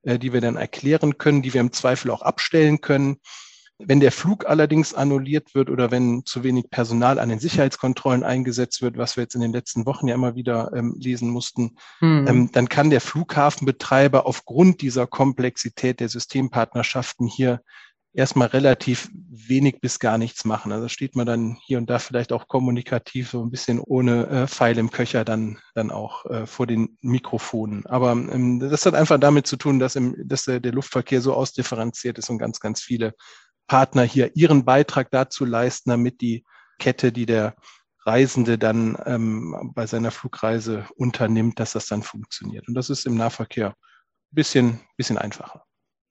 äh, 0.01 0.17
die 0.17 0.33
wir 0.33 0.41
dann 0.41 0.55
erklären 0.55 1.19
können, 1.19 1.43
die 1.43 1.53
wir 1.53 1.61
im 1.61 1.71
Zweifel 1.71 2.09
auch 2.09 2.23
abstellen 2.23 2.81
können. 2.81 3.17
Wenn 3.77 3.99
der 3.99 4.11
Flug 4.11 4.47
allerdings 4.47 4.95
annulliert 4.95 5.53
wird 5.53 5.69
oder 5.69 5.91
wenn 5.91 6.25
zu 6.25 6.43
wenig 6.43 6.71
Personal 6.71 7.19
an 7.19 7.29
den 7.29 7.37
Sicherheitskontrollen 7.37 8.23
eingesetzt 8.23 8.81
wird, 8.81 8.97
was 8.97 9.15
wir 9.15 9.25
jetzt 9.25 9.35
in 9.35 9.41
den 9.41 9.51
letzten 9.51 9.85
Wochen 9.85 10.07
ja 10.07 10.15
immer 10.15 10.33
wieder 10.33 10.71
ähm, 10.73 10.95
lesen 10.97 11.29
mussten, 11.29 11.75
hm. 11.99 12.25
ähm, 12.27 12.49
dann 12.51 12.67
kann 12.67 12.89
der 12.89 13.01
Flughafenbetreiber 13.01 14.25
aufgrund 14.25 14.81
dieser 14.81 15.05
Komplexität 15.05 15.99
der 15.99 16.09
Systempartnerschaften 16.09 17.27
hier 17.27 17.61
erstmal 18.15 18.47
relativ 18.47 19.09
wenig 19.13 19.81
bis 19.81 19.99
gar 19.99 20.17
nichts 20.17 20.45
machen. 20.45 20.71
Also 20.71 20.87
steht 20.87 21.15
man 21.15 21.25
dann 21.25 21.57
hier 21.65 21.77
und 21.77 21.89
da 21.89 21.99
vielleicht 21.99 22.31
auch 22.31 22.47
kommunikativ 22.47 23.29
so 23.29 23.43
ein 23.43 23.51
bisschen 23.51 23.79
ohne 23.79 24.27
äh, 24.27 24.47
Pfeil 24.47 24.77
im 24.77 24.89
Köcher 24.89 25.25
dann, 25.25 25.59
dann 25.73 25.91
auch 25.91 26.25
äh, 26.25 26.47
vor 26.47 26.65
den 26.65 26.97
Mikrofonen. 27.01 27.85
Aber 27.85 28.11
ähm, 28.13 28.59
das 28.59 28.85
hat 28.85 28.95
einfach 28.95 29.19
damit 29.19 29.47
zu 29.47 29.57
tun, 29.57 29.79
dass, 29.79 29.95
im, 29.95 30.15
dass 30.27 30.45
der, 30.45 30.59
der 30.59 30.71
Luftverkehr 30.71 31.21
so 31.21 31.33
ausdifferenziert 31.33 32.17
ist 32.17 32.29
und 32.29 32.37
ganz, 32.37 32.59
ganz 32.59 32.81
viele 32.81 33.13
Partner 33.67 34.03
hier 34.03 34.35
ihren 34.35 34.63
Beitrag 34.63 35.11
dazu 35.11 35.43
leisten, 35.43 35.89
damit 35.89 36.21
die 36.21 36.45
Kette, 36.79 37.11
die 37.11 37.25
der 37.25 37.55
Reisende 38.05 38.57
dann 38.57 38.97
ähm, 39.05 39.71
bei 39.73 39.87
seiner 39.87 40.11
Flugreise 40.11 40.85
unternimmt, 40.95 41.59
dass 41.59 41.73
das 41.73 41.87
dann 41.87 42.03
funktioniert. 42.03 42.67
Und 42.67 42.75
das 42.75 42.89
ist 42.89 43.05
im 43.05 43.15
Nahverkehr 43.15 43.69
ein 43.69 43.75
bisschen, 44.31 44.79
bisschen 44.95 45.17
einfacher. 45.17 45.64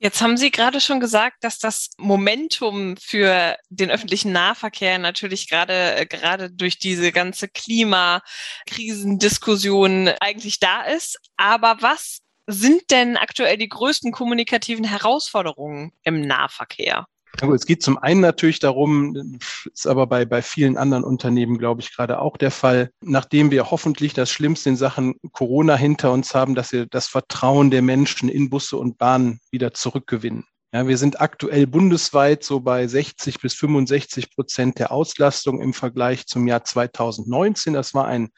Jetzt 0.05 0.21
haben 0.21 0.37
Sie 0.37 0.51
gerade 0.51 0.83
schon 0.83 1.01
gesagt, 1.01 1.45
dass 1.45 1.59
das 1.59 1.89
Momentum 1.97 2.99
für 2.99 3.57
den 3.71 3.91
öffentlichen 3.91 4.33
Nahverkehr 4.33 4.99
natürlich 4.99 5.49
gerade 5.49 5.97
äh, 5.97 6.05
gerade 6.05 6.51
durch 6.51 6.79
diese 6.79 7.11
ganze 7.11 7.49
Klimakrisendiskussion 7.49 10.11
eigentlich 10.21 10.61
da 10.61 10.83
ist. 10.83 11.19
Aber 11.39 11.79
was 11.81 12.19
sind 12.47 12.91
denn 12.91 13.17
aktuell 13.17 13.57
die 13.57 13.71
größten 13.71 14.13
kommunikativen 14.13 14.85
Herausforderungen 14.85 15.93
im 16.03 16.21
Nahverkehr? 16.21 17.07
Es 17.55 17.67
geht 17.67 17.83
zum 17.83 17.99
einen 17.99 18.21
natürlich 18.21 18.61
darum, 18.61 19.39
ist 19.73 19.87
aber 19.87 20.07
bei, 20.07 20.25
bei 20.25 20.41
vielen 20.41 20.77
anderen 20.77 21.05
Unternehmen, 21.05 21.59
glaube 21.59 21.81
ich, 21.81 21.95
gerade 21.95 22.21
auch 22.21 22.37
der 22.37 22.51
Fall, 22.51 22.91
nachdem 23.01 23.51
wir 23.51 23.71
hoffentlich 23.71 24.15
das 24.15 24.31
Schlimmste 24.31 24.71
in 24.71 24.77
Sachen 24.77 25.17
Corona 25.33 25.77
hinter 25.77 26.13
uns 26.13 26.35
haben, 26.35 26.55
dass 26.55 26.73
wir 26.73 26.87
das 26.87 27.09
Vertrauen 27.09 27.71
der 27.71 27.83
Menschen 27.83 28.29
in 28.29 28.51
Busse 28.51 28.77
und 28.77 28.99
Bahnen 28.99 29.41
wieder 29.51 29.75
zurückgewinnen. 29.75 30.45
Ja, 30.73 30.89
wir 30.89 30.99
sind 30.99 31.21
aktuell 31.21 31.69
bundesweit 31.69 32.43
so 32.43 32.59
bei 32.61 32.87
60 32.87 33.41
bis 33.41 33.55
65 33.55 34.35
Prozent 34.35 34.79
der 34.81 34.91
Auslastung 34.91 35.61
im 35.61 35.73
Vergleich 35.73 36.27
zum 36.27 36.49
Jahr 36.49 36.65
2019. 36.65 37.75
Das 37.75 37.95
war 37.95 38.07
ein 38.07 38.31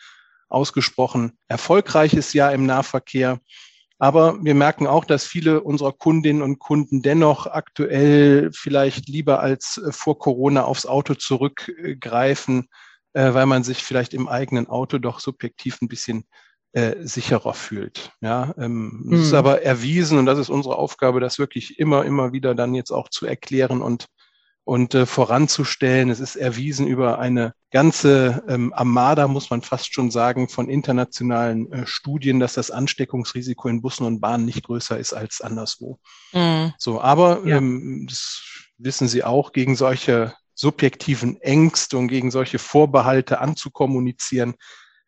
ausgesprochen 0.48 1.32
erfolgreiches 1.48 2.34
Jahr 2.34 2.52
im 2.52 2.66
Nahverkehr. 2.66 3.40
Aber 3.98 4.44
wir 4.44 4.54
merken 4.54 4.86
auch, 4.86 5.04
dass 5.04 5.24
viele 5.24 5.62
unserer 5.62 5.92
Kundinnen 5.92 6.42
und 6.42 6.58
Kunden 6.58 7.00
dennoch 7.00 7.46
aktuell 7.46 8.50
vielleicht 8.52 9.08
lieber 9.08 9.40
als 9.40 9.78
äh, 9.78 9.92
vor 9.92 10.18
Corona 10.18 10.64
aufs 10.64 10.86
Auto 10.86 11.14
zurückgreifen, 11.14 12.68
äh, 13.14 13.32
weil 13.32 13.46
man 13.46 13.64
sich 13.64 13.82
vielleicht 13.82 14.12
im 14.12 14.28
eigenen 14.28 14.66
Auto 14.66 14.98
doch 14.98 15.20
subjektiv 15.20 15.80
ein 15.80 15.88
bisschen 15.88 16.26
äh, 16.72 17.06
sicherer 17.06 17.54
fühlt. 17.54 18.12
Ja, 18.20 18.54
ähm, 18.58 19.04
mhm. 19.04 19.12
ist 19.14 19.32
aber 19.32 19.62
erwiesen 19.62 20.18
und 20.18 20.26
das 20.26 20.38
ist 20.38 20.50
unsere 20.50 20.76
Aufgabe, 20.76 21.20
das 21.20 21.38
wirklich 21.38 21.78
immer, 21.78 22.04
immer 22.04 22.32
wieder 22.32 22.54
dann 22.54 22.74
jetzt 22.74 22.90
auch 22.90 23.08
zu 23.08 23.24
erklären 23.24 23.80
und 23.80 24.06
und 24.66 24.96
äh, 24.96 25.06
voranzustellen. 25.06 26.10
Es 26.10 26.18
ist 26.18 26.34
erwiesen 26.34 26.88
über 26.88 27.20
eine 27.20 27.54
ganze 27.70 28.42
ähm, 28.48 28.72
Armada, 28.74 29.28
muss 29.28 29.48
man 29.48 29.62
fast 29.62 29.94
schon 29.94 30.10
sagen, 30.10 30.48
von 30.48 30.68
internationalen 30.68 31.72
äh, 31.72 31.86
Studien, 31.86 32.40
dass 32.40 32.54
das 32.54 32.72
Ansteckungsrisiko 32.72 33.68
in 33.68 33.80
Bussen 33.80 34.04
und 34.04 34.20
Bahnen 34.20 34.44
nicht 34.44 34.64
größer 34.64 34.98
ist 34.98 35.12
als 35.12 35.40
anderswo. 35.40 36.00
Mhm. 36.32 36.72
So, 36.78 37.00
aber 37.00 37.46
ja. 37.46 37.58
ähm, 37.58 38.06
das 38.08 38.42
wissen 38.76 39.06
Sie 39.06 39.22
auch, 39.22 39.52
gegen 39.52 39.76
solche 39.76 40.34
subjektiven 40.54 41.40
Ängste 41.40 41.96
und 41.96 42.08
gegen 42.08 42.32
solche 42.32 42.58
Vorbehalte 42.58 43.38
anzukommunizieren, 43.40 44.54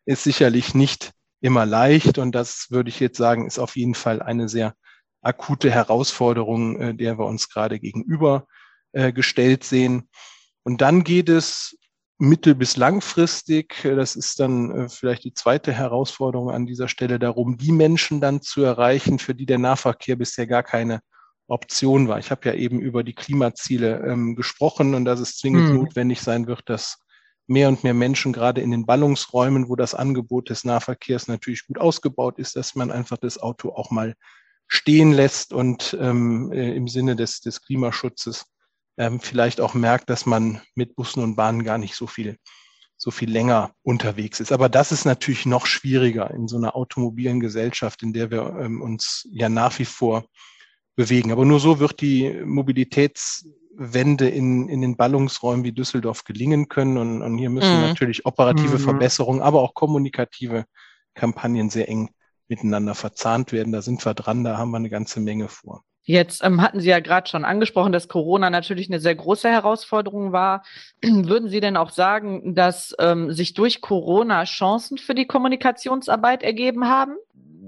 ist 0.05 0.23
sicherlich 0.23 0.73
nicht 0.73 1.11
immer 1.41 1.65
leicht. 1.65 2.17
Und 2.17 2.33
das 2.33 2.67
würde 2.69 2.87
ich 2.89 3.01
jetzt 3.01 3.17
sagen, 3.17 3.45
ist 3.45 3.59
auf 3.59 3.75
jeden 3.75 3.95
Fall 3.95 4.21
eine 4.21 4.47
sehr 4.47 4.73
akute 5.21 5.69
Herausforderung, 5.69 6.79
äh, 6.79 6.95
der 6.95 7.19
wir 7.19 7.25
uns 7.25 7.49
gerade 7.49 7.77
gegenüber 7.81 8.47
äh, 8.91 9.11
gestellt 9.13 9.63
sehen. 9.63 10.09
Und 10.63 10.81
dann 10.81 11.03
geht 11.03 11.29
es 11.29 11.77
mittel- 12.19 12.55
bis 12.55 12.77
langfristig, 12.77 13.83
äh, 13.85 13.95
das 13.95 14.15
ist 14.15 14.39
dann 14.39 14.71
äh, 14.71 14.89
vielleicht 14.89 15.23
die 15.23 15.33
zweite 15.33 15.73
Herausforderung 15.73 16.51
an 16.51 16.65
dieser 16.65 16.87
Stelle, 16.87 17.17
darum, 17.17 17.57
die 17.57 17.71
Menschen 17.71 18.21
dann 18.21 18.41
zu 18.41 18.61
erreichen, 18.61 19.19
für 19.19 19.33
die 19.33 19.45
der 19.45 19.57
Nahverkehr 19.57 20.15
bisher 20.15 20.45
gar 20.45 20.63
keine 20.63 21.01
Option 21.47 22.07
war. 22.07 22.19
Ich 22.19 22.29
habe 22.29 22.47
ja 22.47 22.53
eben 22.53 22.79
über 22.79 23.03
die 23.03 23.15
Klimaziele 23.15 24.05
ähm, 24.05 24.35
gesprochen 24.35 24.93
und 24.93 25.05
dass 25.05 25.19
es 25.19 25.37
zwingend 25.37 25.69
hm. 25.69 25.77
notwendig 25.77 26.21
sein 26.21 26.45
wird, 26.45 26.69
dass 26.69 26.99
mehr 27.47 27.67
und 27.69 27.83
mehr 27.83 27.95
Menschen 27.95 28.31
gerade 28.31 28.61
in 28.61 28.69
den 28.69 28.85
Ballungsräumen, 28.85 29.69
wo 29.69 29.75
das 29.75 29.95
Angebot 29.95 30.49
des 30.49 30.63
Nahverkehrs 30.63 31.27
natürlich 31.27 31.65
gut 31.65 31.79
ausgebaut 31.79 32.37
ist, 32.37 32.55
dass 32.55 32.75
man 32.75 32.91
einfach 32.91 33.17
das 33.17 33.39
Auto 33.39 33.69
auch 33.69 33.89
mal 33.89 34.13
stehen 34.67 35.11
lässt 35.11 35.51
und 35.51 35.97
ähm, 35.99 36.51
im 36.51 36.87
Sinne 36.87 37.15
des, 37.15 37.41
des 37.41 37.63
Klimaschutzes 37.63 38.45
ähm, 38.99 39.19
vielleicht 39.19 39.61
auch 39.61 39.73
merkt, 39.73 40.11
dass 40.11 40.27
man 40.27 40.61
mit 40.75 40.95
Bussen 40.95 41.23
und 41.23 41.35
Bahnen 41.35 41.63
gar 41.63 41.79
nicht 41.79 41.95
so 41.95 42.05
viel 42.05 42.37
so 43.01 43.11
viel 43.11 43.31
länger 43.31 43.71
unterwegs 43.81 44.41
ist. 44.41 44.51
Aber 44.51 44.67
das 44.67 44.91
ist 44.91 45.05
natürlich 45.05 45.45
noch 45.45 45.65
schwieriger 45.65 46.31
in 46.31 46.49
so 46.49 46.57
einer 46.57 46.75
automobilen 46.75 47.39
Gesellschaft, 47.39 48.03
in 48.03 48.11
der 48.11 48.29
wir 48.29 48.57
ähm, 48.59 48.81
uns 48.81 49.25
ja 49.31 49.47
nach 49.47 49.79
wie 49.79 49.85
vor 49.85 50.25
bewegen. 50.97 51.31
Aber 51.31 51.45
nur 51.45 51.61
so 51.61 51.79
wird 51.79 52.01
die 52.01 52.29
Mobilitätswende 52.43 54.27
in, 54.27 54.67
in 54.67 54.81
den 54.81 54.97
Ballungsräumen 54.97 55.63
wie 55.63 55.71
Düsseldorf 55.71 56.25
gelingen 56.25 56.67
können. 56.67 56.97
Und, 56.97 57.21
und 57.21 57.37
hier 57.37 57.49
müssen 57.49 57.73
mhm. 57.73 57.83
natürlich 57.83 58.25
operative 58.25 58.77
mhm. 58.77 58.83
Verbesserungen, 58.83 59.41
aber 59.41 59.61
auch 59.61 59.73
kommunikative 59.73 60.65
Kampagnen 61.13 61.69
sehr 61.69 61.87
eng 61.87 62.09
miteinander 62.49 62.95
verzahnt 62.95 63.53
werden. 63.53 63.71
Da 63.71 63.81
sind 63.81 64.05
wir 64.05 64.13
dran, 64.13 64.43
da 64.43 64.57
haben 64.57 64.71
wir 64.71 64.77
eine 64.77 64.89
ganze 64.89 65.21
Menge 65.21 65.47
vor. 65.47 65.85
Jetzt 66.09 66.43
ähm, 66.43 66.59
hatten 66.59 66.79
Sie 66.79 66.89
ja 66.89 67.01
gerade 67.01 67.29
schon 67.29 67.45
angesprochen, 67.45 67.91
dass 67.91 68.07
Corona 68.07 68.49
natürlich 68.49 68.89
eine 68.89 68.99
sehr 68.99 69.13
große 69.13 69.47
Herausforderung 69.47 70.31
war. 70.31 70.63
Würden 71.03 71.49
Sie 71.49 71.59
denn 71.59 71.77
auch 71.77 71.91
sagen, 71.91 72.55
dass 72.55 72.95
ähm, 72.97 73.31
sich 73.31 73.53
durch 73.53 73.79
Corona 73.79 74.43
Chancen 74.45 74.97
für 74.97 75.13
die 75.13 75.27
Kommunikationsarbeit 75.27 76.41
ergeben 76.41 76.87
haben? 76.87 77.15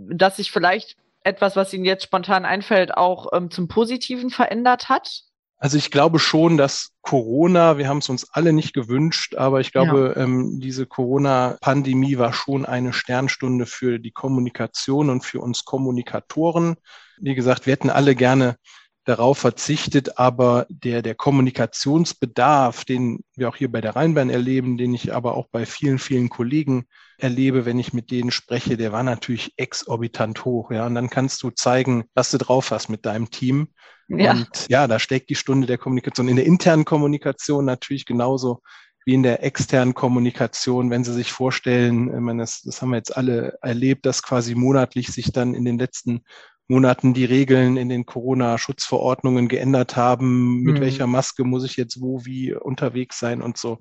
Dass 0.10 0.38
sich 0.38 0.52
vielleicht 0.52 0.98
etwas, 1.24 1.56
was 1.56 1.72
Ihnen 1.72 1.86
jetzt 1.86 2.04
spontan 2.04 2.44
einfällt, 2.46 2.98
auch 2.98 3.28
ähm, 3.32 3.52
zum 3.52 3.68
Positiven 3.68 4.32
verändert 4.32 4.90
hat? 4.90 5.22
Also 5.60 5.78
ich 5.78 5.92
glaube 5.92 6.18
schon, 6.18 6.58
dass 6.58 6.94
Corona, 7.04 7.78
wir 7.78 7.88
haben 7.88 8.00
es 8.00 8.10
uns 8.10 8.28
alle 8.34 8.54
nicht 8.54 8.74
gewünscht, 8.74 9.36
aber 9.36 9.60
ich 9.60 9.72
glaube, 9.72 10.14
ja. 10.16 10.24
ähm, 10.24 10.60
diese 10.60 10.88
Corona-Pandemie 10.88 12.18
war 12.18 12.34
schon 12.34 12.66
eine 12.66 12.92
Sternstunde 12.92 13.68
für 13.68 14.00
die 14.00 14.10
Kommunikation 14.10 15.12
und 15.12 15.24
für 15.24 15.42
uns 15.42 15.64
Kommunikatoren. 15.64 16.78
Wie 17.22 17.36
gesagt, 17.36 17.66
wir 17.66 17.74
hätten 17.74 17.90
alle 17.90 18.16
gerne 18.16 18.58
darauf 19.06 19.40
verzichtet, 19.40 20.20
aber 20.20 20.68
der, 20.70 21.02
der 21.02 21.16
Kommunikationsbedarf, 21.16 22.86
den 22.86 23.24
wir 23.36 23.50
auch 23.50 23.56
hier 23.56 23.72
bei 23.72 23.82
der 23.82 23.96
Rheinbahn 23.96 24.30
erleben, 24.30 24.78
den 24.78 24.94
ich 24.94 25.14
aber 25.14 25.36
auch 25.36 25.48
bei 25.52 25.66
vielen, 25.66 25.98
vielen 25.98 26.30
Kollegen 26.30 26.86
erlebe, 27.18 27.66
wenn 27.66 27.80
ich 27.80 27.94
mit 27.94 28.12
denen 28.12 28.32
spreche, 28.32 28.78
der 28.78 28.92
war 28.92 29.04
natürlich 29.04 29.54
exorbitant 29.58 30.46
hoch. 30.46 30.72
Ja, 30.72 30.86
und 30.86 30.96
dann 30.96 31.10
kannst 31.10 31.42
du 31.42 31.50
zeigen, 31.50 32.06
was 32.14 32.32
du 32.32 32.38
drauf 32.38 32.72
hast 32.72 32.90
mit 32.90 33.06
deinem 33.06 33.32
Team. 33.32 33.70
Ja. 34.08 34.32
Und 34.32 34.68
ja, 34.70 34.88
da 34.88 35.00
steckt 35.00 35.30
die 35.30 35.36
Stunde 35.36 35.68
der 35.68 35.78
Kommunikation. 35.78 36.28
In 36.28 36.36
der 36.36 36.46
internen 36.46 36.86
Kommunikation 36.86 37.66
natürlich 37.66 38.06
genauso 38.06 38.62
wie 39.06 39.16
in 39.16 39.24
der 39.24 39.44
externen 39.44 39.96
Kommunikation, 39.96 40.92
wenn 40.92 41.04
Sie 41.04 41.14
sich 41.14 41.32
vorstellen, 41.32 42.14
ich 42.14 42.20
meine, 42.20 42.44
das, 42.44 42.62
das 42.62 42.82
haben 42.82 42.92
wir 42.92 42.98
jetzt 42.98 43.16
alle 43.18 43.58
erlebt, 43.62 44.06
dass 44.06 44.22
quasi 44.22 44.54
monatlich 44.54 45.08
sich 45.08 45.32
dann 45.32 45.56
in 45.56 45.66
den 45.66 45.80
letzten 45.80 46.24
Monaten 46.72 47.14
die 47.14 47.26
Regeln 47.26 47.76
in 47.76 47.90
den 47.90 48.06
Corona-Schutzverordnungen 48.06 49.50
geändert 49.50 49.98
haben. 49.98 50.62
Mit 50.62 50.76
mhm. 50.76 50.82
welcher 50.82 51.06
Maske 51.06 51.44
muss 51.44 51.66
ich 51.66 51.76
jetzt 51.76 52.00
wo, 52.00 52.26
wie 52.26 52.54
unterwegs 52.54 53.20
sein 53.20 53.42
und 53.42 53.58
so. 53.58 53.80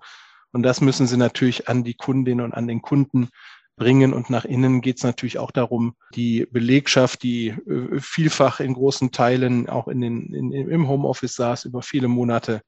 Und 0.53 0.65
das 0.65 0.81
müssen 0.81 1.07
Sie 1.07 1.17
natürlich 1.17 1.69
an 1.69 1.85
die 1.85 1.95
Kundinnen 1.95 2.45
und 2.45 2.53
an 2.53 2.67
den 2.67 2.83
Kunden 2.83 3.29
bringen. 3.77 4.13
Und 4.13 4.29
nach 4.29 4.45
innen 4.45 4.81
geht 4.81 4.97
es 4.97 5.05
natürlich 5.05 5.39
auch 5.39 5.53
darum, 5.53 5.95
die 6.17 6.47
Belegschaft, 6.51 7.23
die 7.23 7.49
äh, 7.49 8.01
vielfach 8.01 8.59
in 8.59 8.75
großen 8.75 9.13
Teilen 9.13 9.69
auch 9.69 9.87
in 9.87 10.01
den, 10.01 10.35
in, 10.35 10.53
im 10.53 10.89
Homeoffice 10.89 11.37
saß 11.37 11.67
über 11.67 11.83
viele 11.83 12.09
Monate, 12.09 12.61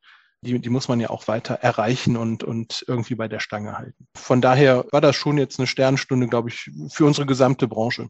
die, 0.43 0.61
die 0.61 0.71
muss 0.71 0.87
man 0.87 1.01
ja 1.01 1.11
auch 1.11 1.27
weiter 1.27 1.55
erreichen 1.55 2.17
und, 2.17 2.45
und 2.45 2.85
irgendwie 2.87 3.17
bei 3.17 3.27
der 3.27 3.41
Stange 3.41 3.77
halten. 3.77 4.07
Von 4.17 4.41
daher 4.41 4.85
war 4.93 5.01
das 5.01 5.17
schon 5.17 5.37
jetzt 5.37 5.59
eine 5.59 5.67
Sternstunde, 5.67 6.29
glaube 6.29 6.49
ich, 6.49 6.71
für 6.91 7.07
unsere 7.07 7.27
gesamte 7.27 7.67
Branche. 7.67 8.09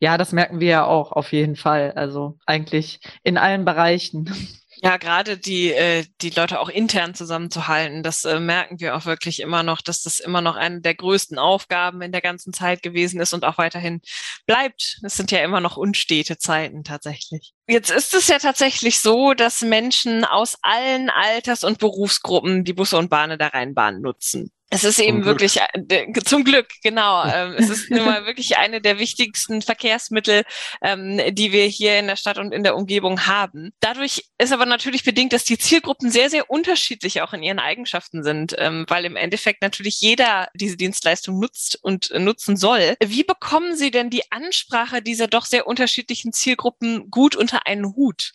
Ja, 0.00 0.16
das 0.16 0.32
merken 0.32 0.60
wir 0.60 0.68
ja 0.68 0.84
auch 0.86 1.12
auf 1.12 1.32
jeden 1.32 1.56
Fall. 1.56 1.92
Also 1.92 2.38
eigentlich 2.46 3.00
in 3.22 3.36
allen 3.36 3.64
Bereichen. 3.64 4.34
Ja, 4.82 4.96
gerade 4.96 5.36
die, 5.36 5.72
äh, 5.72 6.06
die 6.22 6.30
Leute 6.30 6.58
auch 6.58 6.70
intern 6.70 7.14
zusammenzuhalten, 7.14 8.02
das 8.02 8.24
äh, 8.24 8.40
merken 8.40 8.80
wir 8.80 8.96
auch 8.96 9.04
wirklich 9.04 9.40
immer 9.40 9.62
noch, 9.62 9.82
dass 9.82 10.02
das 10.02 10.20
immer 10.20 10.40
noch 10.40 10.56
eine 10.56 10.80
der 10.80 10.94
größten 10.94 11.38
Aufgaben 11.38 12.00
in 12.00 12.12
der 12.12 12.22
ganzen 12.22 12.54
Zeit 12.54 12.82
gewesen 12.82 13.20
ist 13.20 13.34
und 13.34 13.44
auch 13.44 13.58
weiterhin 13.58 14.00
bleibt. 14.46 14.98
Es 15.04 15.16
sind 15.16 15.30
ja 15.32 15.40
immer 15.40 15.60
noch 15.60 15.76
unstete 15.76 16.38
Zeiten 16.38 16.82
tatsächlich. 16.82 17.52
Jetzt 17.68 17.90
ist 17.90 18.14
es 18.14 18.28
ja 18.28 18.38
tatsächlich 18.38 19.00
so, 19.00 19.34
dass 19.34 19.60
Menschen 19.60 20.24
aus 20.24 20.56
allen 20.62 21.10
Alters- 21.10 21.64
und 21.64 21.78
Berufsgruppen 21.78 22.64
die 22.64 22.72
Busse 22.72 22.96
und 22.96 23.10
Bahnen 23.10 23.38
der 23.38 23.52
Rheinbahn 23.52 24.00
nutzen. 24.00 24.50
Es 24.72 24.84
ist 24.84 25.00
eben 25.00 25.24
wirklich 25.24 25.58
äh, 25.58 26.12
zum 26.24 26.44
Glück, 26.44 26.68
genau. 26.82 27.24
Ähm, 27.24 27.54
es 27.58 27.68
ist 27.68 27.90
nun 27.90 28.04
mal 28.04 28.24
wirklich 28.26 28.56
eine 28.56 28.80
der 28.80 29.00
wichtigsten 29.00 29.62
Verkehrsmittel, 29.62 30.44
ähm, 30.80 31.20
die 31.32 31.50
wir 31.50 31.66
hier 31.66 31.98
in 31.98 32.06
der 32.06 32.14
Stadt 32.14 32.38
und 32.38 32.52
in 32.52 32.62
der 32.62 32.76
Umgebung 32.76 33.26
haben. 33.26 33.72
Dadurch 33.80 34.24
ist 34.38 34.52
aber 34.52 34.66
natürlich 34.66 35.02
bedingt, 35.02 35.32
dass 35.32 35.44
die 35.44 35.58
Zielgruppen 35.58 36.12
sehr, 36.12 36.30
sehr 36.30 36.48
unterschiedlich 36.48 37.20
auch 37.20 37.32
in 37.32 37.42
ihren 37.42 37.58
Eigenschaften 37.58 38.22
sind, 38.22 38.54
ähm, 38.58 38.84
weil 38.86 39.04
im 39.04 39.16
Endeffekt 39.16 39.60
natürlich 39.60 40.00
jeder 40.00 40.48
diese 40.54 40.76
Dienstleistung 40.76 41.40
nutzt 41.40 41.76
und 41.82 42.12
nutzen 42.16 42.56
soll. 42.56 42.94
Wie 43.04 43.24
bekommen 43.24 43.76
Sie 43.76 43.90
denn 43.90 44.08
die 44.08 44.30
Ansprache 44.30 45.02
dieser 45.02 45.26
doch 45.26 45.46
sehr 45.46 45.66
unterschiedlichen 45.66 46.32
Zielgruppen 46.32 47.10
gut 47.10 47.34
unter 47.34 47.66
einen 47.66 47.96
Hut? 47.96 48.34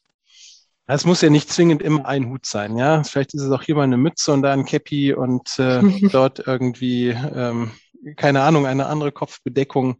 Es 0.88 1.06
muss 1.06 1.22
ja 1.22 1.30
nicht 1.30 1.52
zwingend 1.52 1.82
immer 1.82 2.06
ein 2.06 2.30
Hut 2.30 2.46
sein, 2.46 2.78
ja. 2.78 3.04
Vielleicht 3.04 3.34
ist 3.34 3.42
es 3.42 3.52
auch 3.52 3.64
hier 3.64 3.76
mal 3.76 3.84
eine 3.84 3.98
Mütze 3.98 4.32
und 4.34 4.44
da 4.44 4.54
ein 4.54 4.66
Cappy 4.66 5.14
und 5.14 5.58
äh, 5.58 5.82
dort 6.12 6.46
irgendwie, 6.46 7.10
ähm, 7.10 7.72
keine 8.16 8.42
Ahnung, 8.42 8.68
eine 8.68 8.86
andere 8.86 9.12
Kopfbedeckung. 9.12 9.98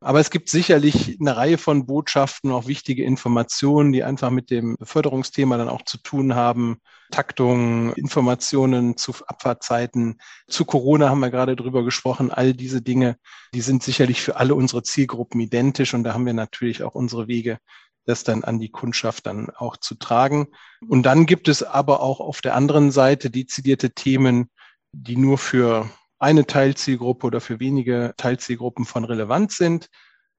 Aber 0.00 0.20
es 0.20 0.30
gibt 0.30 0.50
sicherlich 0.50 1.16
eine 1.18 1.34
Reihe 1.34 1.56
von 1.56 1.86
Botschaften, 1.86 2.52
auch 2.52 2.66
wichtige 2.66 3.04
Informationen, 3.04 3.90
die 3.90 4.04
einfach 4.04 4.28
mit 4.28 4.50
dem 4.50 4.76
Förderungsthema 4.82 5.56
dann 5.56 5.70
auch 5.70 5.82
zu 5.82 5.96
tun 5.96 6.34
haben. 6.34 6.78
Taktung, 7.10 7.94
Informationen 7.94 8.98
zu 8.98 9.14
Abfahrtzeiten. 9.26 10.18
Zu 10.46 10.66
Corona 10.66 11.08
haben 11.08 11.20
wir 11.20 11.30
gerade 11.30 11.56
drüber 11.56 11.84
gesprochen. 11.84 12.30
All 12.30 12.52
diese 12.52 12.82
Dinge, 12.82 13.16
die 13.54 13.62
sind 13.62 13.82
sicherlich 13.82 14.20
für 14.20 14.36
alle 14.36 14.54
unsere 14.54 14.82
Zielgruppen 14.82 15.40
identisch 15.40 15.94
und 15.94 16.04
da 16.04 16.12
haben 16.12 16.26
wir 16.26 16.34
natürlich 16.34 16.82
auch 16.82 16.94
unsere 16.94 17.26
Wege, 17.26 17.58
das 18.06 18.24
dann 18.24 18.44
an 18.44 18.58
die 18.58 18.70
Kundschaft 18.70 19.26
dann 19.26 19.50
auch 19.50 19.76
zu 19.76 19.94
tragen. 19.94 20.48
Und 20.88 21.04
dann 21.04 21.26
gibt 21.26 21.48
es 21.48 21.62
aber 21.62 22.00
auch 22.00 22.20
auf 22.20 22.40
der 22.40 22.54
anderen 22.54 22.90
Seite 22.90 23.30
dezidierte 23.30 23.90
Themen, 23.90 24.50
die 24.92 25.16
nur 25.16 25.38
für 25.38 25.88
eine 26.18 26.46
Teilzielgruppe 26.46 27.26
oder 27.26 27.40
für 27.40 27.60
wenige 27.60 28.14
Teilzielgruppen 28.16 28.84
von 28.84 29.04
Relevanz 29.04 29.56
sind. 29.56 29.88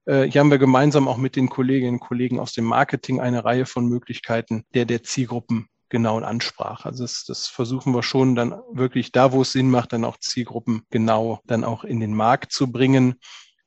Äh, 0.06 0.24
hier 0.24 0.40
haben 0.40 0.50
wir 0.50 0.58
gemeinsam 0.58 1.08
auch 1.08 1.18
mit 1.18 1.36
den 1.36 1.48
Kolleginnen 1.48 1.94
und 1.94 2.00
Kollegen 2.00 2.40
aus 2.40 2.52
dem 2.52 2.64
Marketing 2.64 3.20
eine 3.20 3.44
Reihe 3.44 3.66
von 3.66 3.86
Möglichkeiten 3.86 4.64
der 4.74 4.84
der 4.84 5.02
Zielgruppen 5.02 5.68
genauen 5.88 6.24
Ansprache. 6.24 6.86
Also 6.86 7.04
das, 7.04 7.24
das 7.24 7.46
versuchen 7.46 7.94
wir 7.94 8.02
schon 8.02 8.34
dann 8.34 8.54
wirklich 8.72 9.12
da, 9.12 9.32
wo 9.32 9.42
es 9.42 9.52
Sinn 9.52 9.70
macht, 9.70 9.92
dann 9.92 10.04
auch 10.04 10.18
Zielgruppen 10.18 10.82
genau 10.90 11.40
dann 11.44 11.64
auch 11.64 11.84
in 11.84 12.00
den 12.00 12.14
Markt 12.14 12.52
zu 12.52 12.70
bringen. 12.72 13.20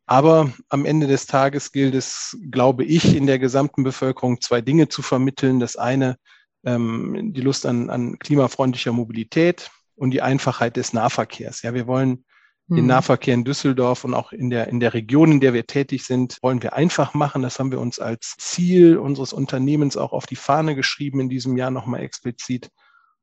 Aber 0.09 0.51
am 0.69 0.85
Ende 0.85 1.05
des 1.05 1.27
Tages 1.27 1.71
gilt 1.71 1.93
es, 1.93 2.35
glaube 2.49 2.83
ich, 2.83 3.15
in 3.15 3.27
der 3.27 3.37
gesamten 3.37 3.83
Bevölkerung 3.83 4.41
zwei 4.41 4.59
Dinge 4.59 4.87
zu 4.87 5.03
vermitteln. 5.03 5.59
Das 5.59 5.75
eine, 5.75 6.17
ähm, 6.65 7.31
die 7.31 7.41
Lust 7.41 7.67
an, 7.67 7.91
an 7.91 8.17
klimafreundlicher 8.17 8.91
Mobilität 8.91 9.69
und 9.93 10.09
die 10.09 10.23
Einfachheit 10.23 10.77
des 10.77 10.93
Nahverkehrs. 10.93 11.61
Ja, 11.61 11.75
wir 11.75 11.85
wollen 11.85 12.25
den 12.65 12.81
mhm. 12.81 12.87
Nahverkehr 12.87 13.35
in 13.35 13.43
Düsseldorf 13.43 14.03
und 14.03 14.15
auch 14.15 14.31
in 14.31 14.49
der, 14.49 14.69
in 14.69 14.79
der 14.79 14.95
Region, 14.95 15.33
in 15.33 15.41
der 15.41 15.53
wir 15.53 15.67
tätig 15.67 16.03
sind, 16.05 16.39
wollen 16.41 16.63
wir 16.63 16.73
einfach 16.73 17.13
machen. 17.13 17.43
Das 17.43 17.59
haben 17.59 17.69
wir 17.69 17.79
uns 17.79 17.99
als 17.99 18.33
Ziel 18.39 18.97
unseres 18.97 19.31
Unternehmens 19.31 19.95
auch 19.95 20.11
auf 20.11 20.25
die 20.25 20.35
Fahne 20.35 20.73
geschrieben 20.73 21.19
in 21.19 21.29
diesem 21.29 21.55
Jahr 21.55 21.69
nochmal 21.69 22.01
explizit. 22.01 22.71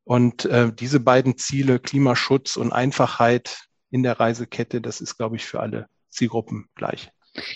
Und 0.05 0.45
äh, 0.45 0.73
diese 0.73 1.01
beiden 1.01 1.37
Ziele, 1.37 1.81
Klimaschutz 1.81 2.57
und 2.57 2.73
Einfachheit 2.73 3.67
in 3.91 4.05
der 4.05 4.21
Reisekette, 4.21 4.81
das 4.81 5.01
ist, 5.01 5.17
glaube 5.17 5.35
ich, 5.35 5.45
für 5.45 5.59
alle 5.59 5.89
Zielgruppen 6.17 6.69
gleich. 6.75 7.11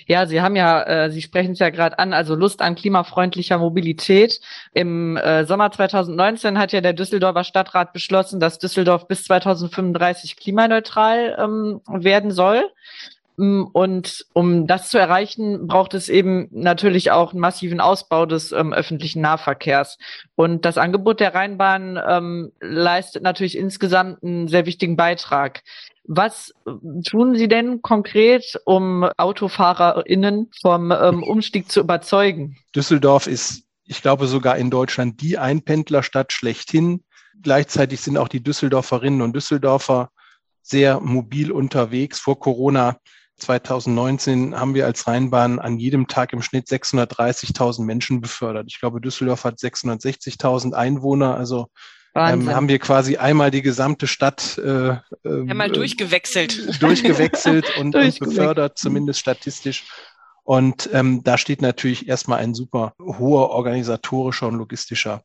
Ja, 0.06 0.26
Sie 0.26 0.40
haben 0.42 0.56
ja, 0.56 0.82
äh, 0.82 1.10
Sie 1.10 1.22
sprechen 1.22 1.52
es 1.52 1.58
ja 1.58 1.70
gerade 1.70 1.98
an, 1.98 2.12
also 2.12 2.34
Lust 2.34 2.60
an 2.60 2.74
klimafreundlicher 2.74 3.58
Mobilität. 3.58 4.40
Im 4.72 5.16
äh, 5.16 5.44
Sommer 5.46 5.70
2019 5.70 6.58
hat 6.58 6.72
ja 6.72 6.80
der 6.80 6.92
Düsseldorfer 6.92 7.44
Stadtrat 7.44 7.92
beschlossen, 7.92 8.40
dass 8.40 8.58
Düsseldorf 8.58 9.08
bis 9.08 9.24
2035 9.24 10.36
klimaneutral 10.36 11.36
ähm, 11.38 11.80
werden 11.88 12.30
soll. 12.30 12.62
Mm, 13.36 13.64
und 13.72 14.26
um 14.34 14.66
das 14.66 14.90
zu 14.90 14.98
erreichen, 14.98 15.66
braucht 15.66 15.94
es 15.94 16.08
eben 16.08 16.48
natürlich 16.50 17.10
auch 17.10 17.32
einen 17.32 17.40
massiven 17.40 17.80
Ausbau 17.80 18.26
des 18.26 18.52
ähm, 18.52 18.72
öffentlichen 18.72 19.22
Nahverkehrs. 19.22 19.98
Und 20.34 20.64
das 20.66 20.76
Angebot 20.76 21.20
der 21.20 21.34
Rheinbahn 21.34 21.98
ähm, 22.06 22.52
leistet 22.60 23.22
natürlich 23.22 23.56
insgesamt 23.56 24.22
einen 24.22 24.48
sehr 24.48 24.66
wichtigen 24.66 24.96
Beitrag. 24.96 25.62
Was 26.12 26.52
tun 27.08 27.36
Sie 27.36 27.46
denn 27.46 27.82
konkret, 27.82 28.60
um 28.64 29.08
AutofahrerInnen 29.16 30.50
vom 30.60 30.90
ähm, 30.90 31.22
Umstieg 31.22 31.70
zu 31.70 31.78
überzeugen? 31.78 32.56
Düsseldorf 32.74 33.28
ist, 33.28 33.62
ich 33.84 34.02
glaube, 34.02 34.26
sogar 34.26 34.56
in 34.56 34.70
Deutschland 34.70 35.20
die 35.20 35.38
Einpendlerstadt 35.38 36.32
schlechthin. 36.32 37.04
Gleichzeitig 37.40 38.00
sind 38.00 38.18
auch 38.18 38.26
die 38.26 38.42
Düsseldorferinnen 38.42 39.22
und 39.22 39.36
Düsseldorfer 39.36 40.10
sehr 40.62 40.98
mobil 40.98 41.52
unterwegs. 41.52 42.18
Vor 42.18 42.40
Corona 42.40 42.96
2019 43.36 44.58
haben 44.58 44.74
wir 44.74 44.86
als 44.86 45.06
Rheinbahn 45.06 45.60
an 45.60 45.78
jedem 45.78 46.08
Tag 46.08 46.32
im 46.32 46.42
Schnitt 46.42 46.66
630.000 46.66 47.84
Menschen 47.84 48.20
befördert. 48.20 48.66
Ich 48.68 48.80
glaube, 48.80 49.00
Düsseldorf 49.00 49.44
hat 49.44 49.60
660.000 49.60 50.72
Einwohner. 50.72 51.36
Also 51.36 51.68
ähm, 52.14 52.48
haben 52.48 52.68
wir 52.68 52.78
quasi 52.78 53.16
einmal 53.16 53.50
die 53.50 53.62
gesamte 53.62 54.06
Stadt 54.06 54.58
äh, 54.58 54.96
einmal 55.24 55.68
äh, 55.68 55.72
durchgewechselt, 55.72 56.82
durchgewechselt 56.82 57.76
und, 57.78 57.94
und 57.94 58.18
befördert, 58.18 58.78
zumindest 58.78 59.20
statistisch. 59.20 59.84
Und 60.42 60.90
ähm, 60.92 61.22
da 61.22 61.38
steht 61.38 61.62
natürlich 61.62 62.08
erstmal 62.08 62.38
ein 62.38 62.54
super 62.54 62.94
hoher 63.00 63.50
organisatorischer 63.50 64.48
und 64.48 64.56
logistischer 64.56 65.22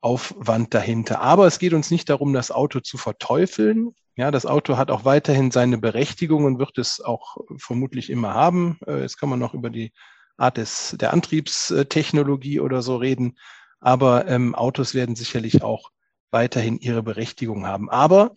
Aufwand 0.00 0.74
dahinter. 0.74 1.20
Aber 1.20 1.46
es 1.46 1.58
geht 1.58 1.72
uns 1.72 1.90
nicht 1.90 2.08
darum, 2.08 2.32
das 2.32 2.50
Auto 2.50 2.80
zu 2.80 2.98
verteufeln. 2.98 3.94
Ja, 4.16 4.32
das 4.32 4.46
Auto 4.46 4.76
hat 4.76 4.90
auch 4.90 5.04
weiterhin 5.04 5.52
seine 5.52 5.78
Berechtigung 5.78 6.44
und 6.44 6.58
wird 6.58 6.78
es 6.78 7.00
auch 7.00 7.36
vermutlich 7.56 8.10
immer 8.10 8.34
haben. 8.34 8.78
Äh, 8.86 9.02
jetzt 9.02 9.18
kann 9.18 9.28
man 9.28 9.38
noch 9.38 9.54
über 9.54 9.70
die 9.70 9.92
Art 10.36 10.56
des, 10.56 10.96
der 10.98 11.12
Antriebstechnologie 11.12 12.58
oder 12.58 12.82
so 12.82 12.96
reden. 12.96 13.38
Aber 13.80 14.26
ähm, 14.26 14.56
Autos 14.56 14.94
werden 14.94 15.14
sicherlich 15.14 15.62
auch 15.62 15.90
weiterhin 16.30 16.78
ihre 16.78 17.02
Berechtigung 17.02 17.66
haben. 17.66 17.90
Aber 17.90 18.32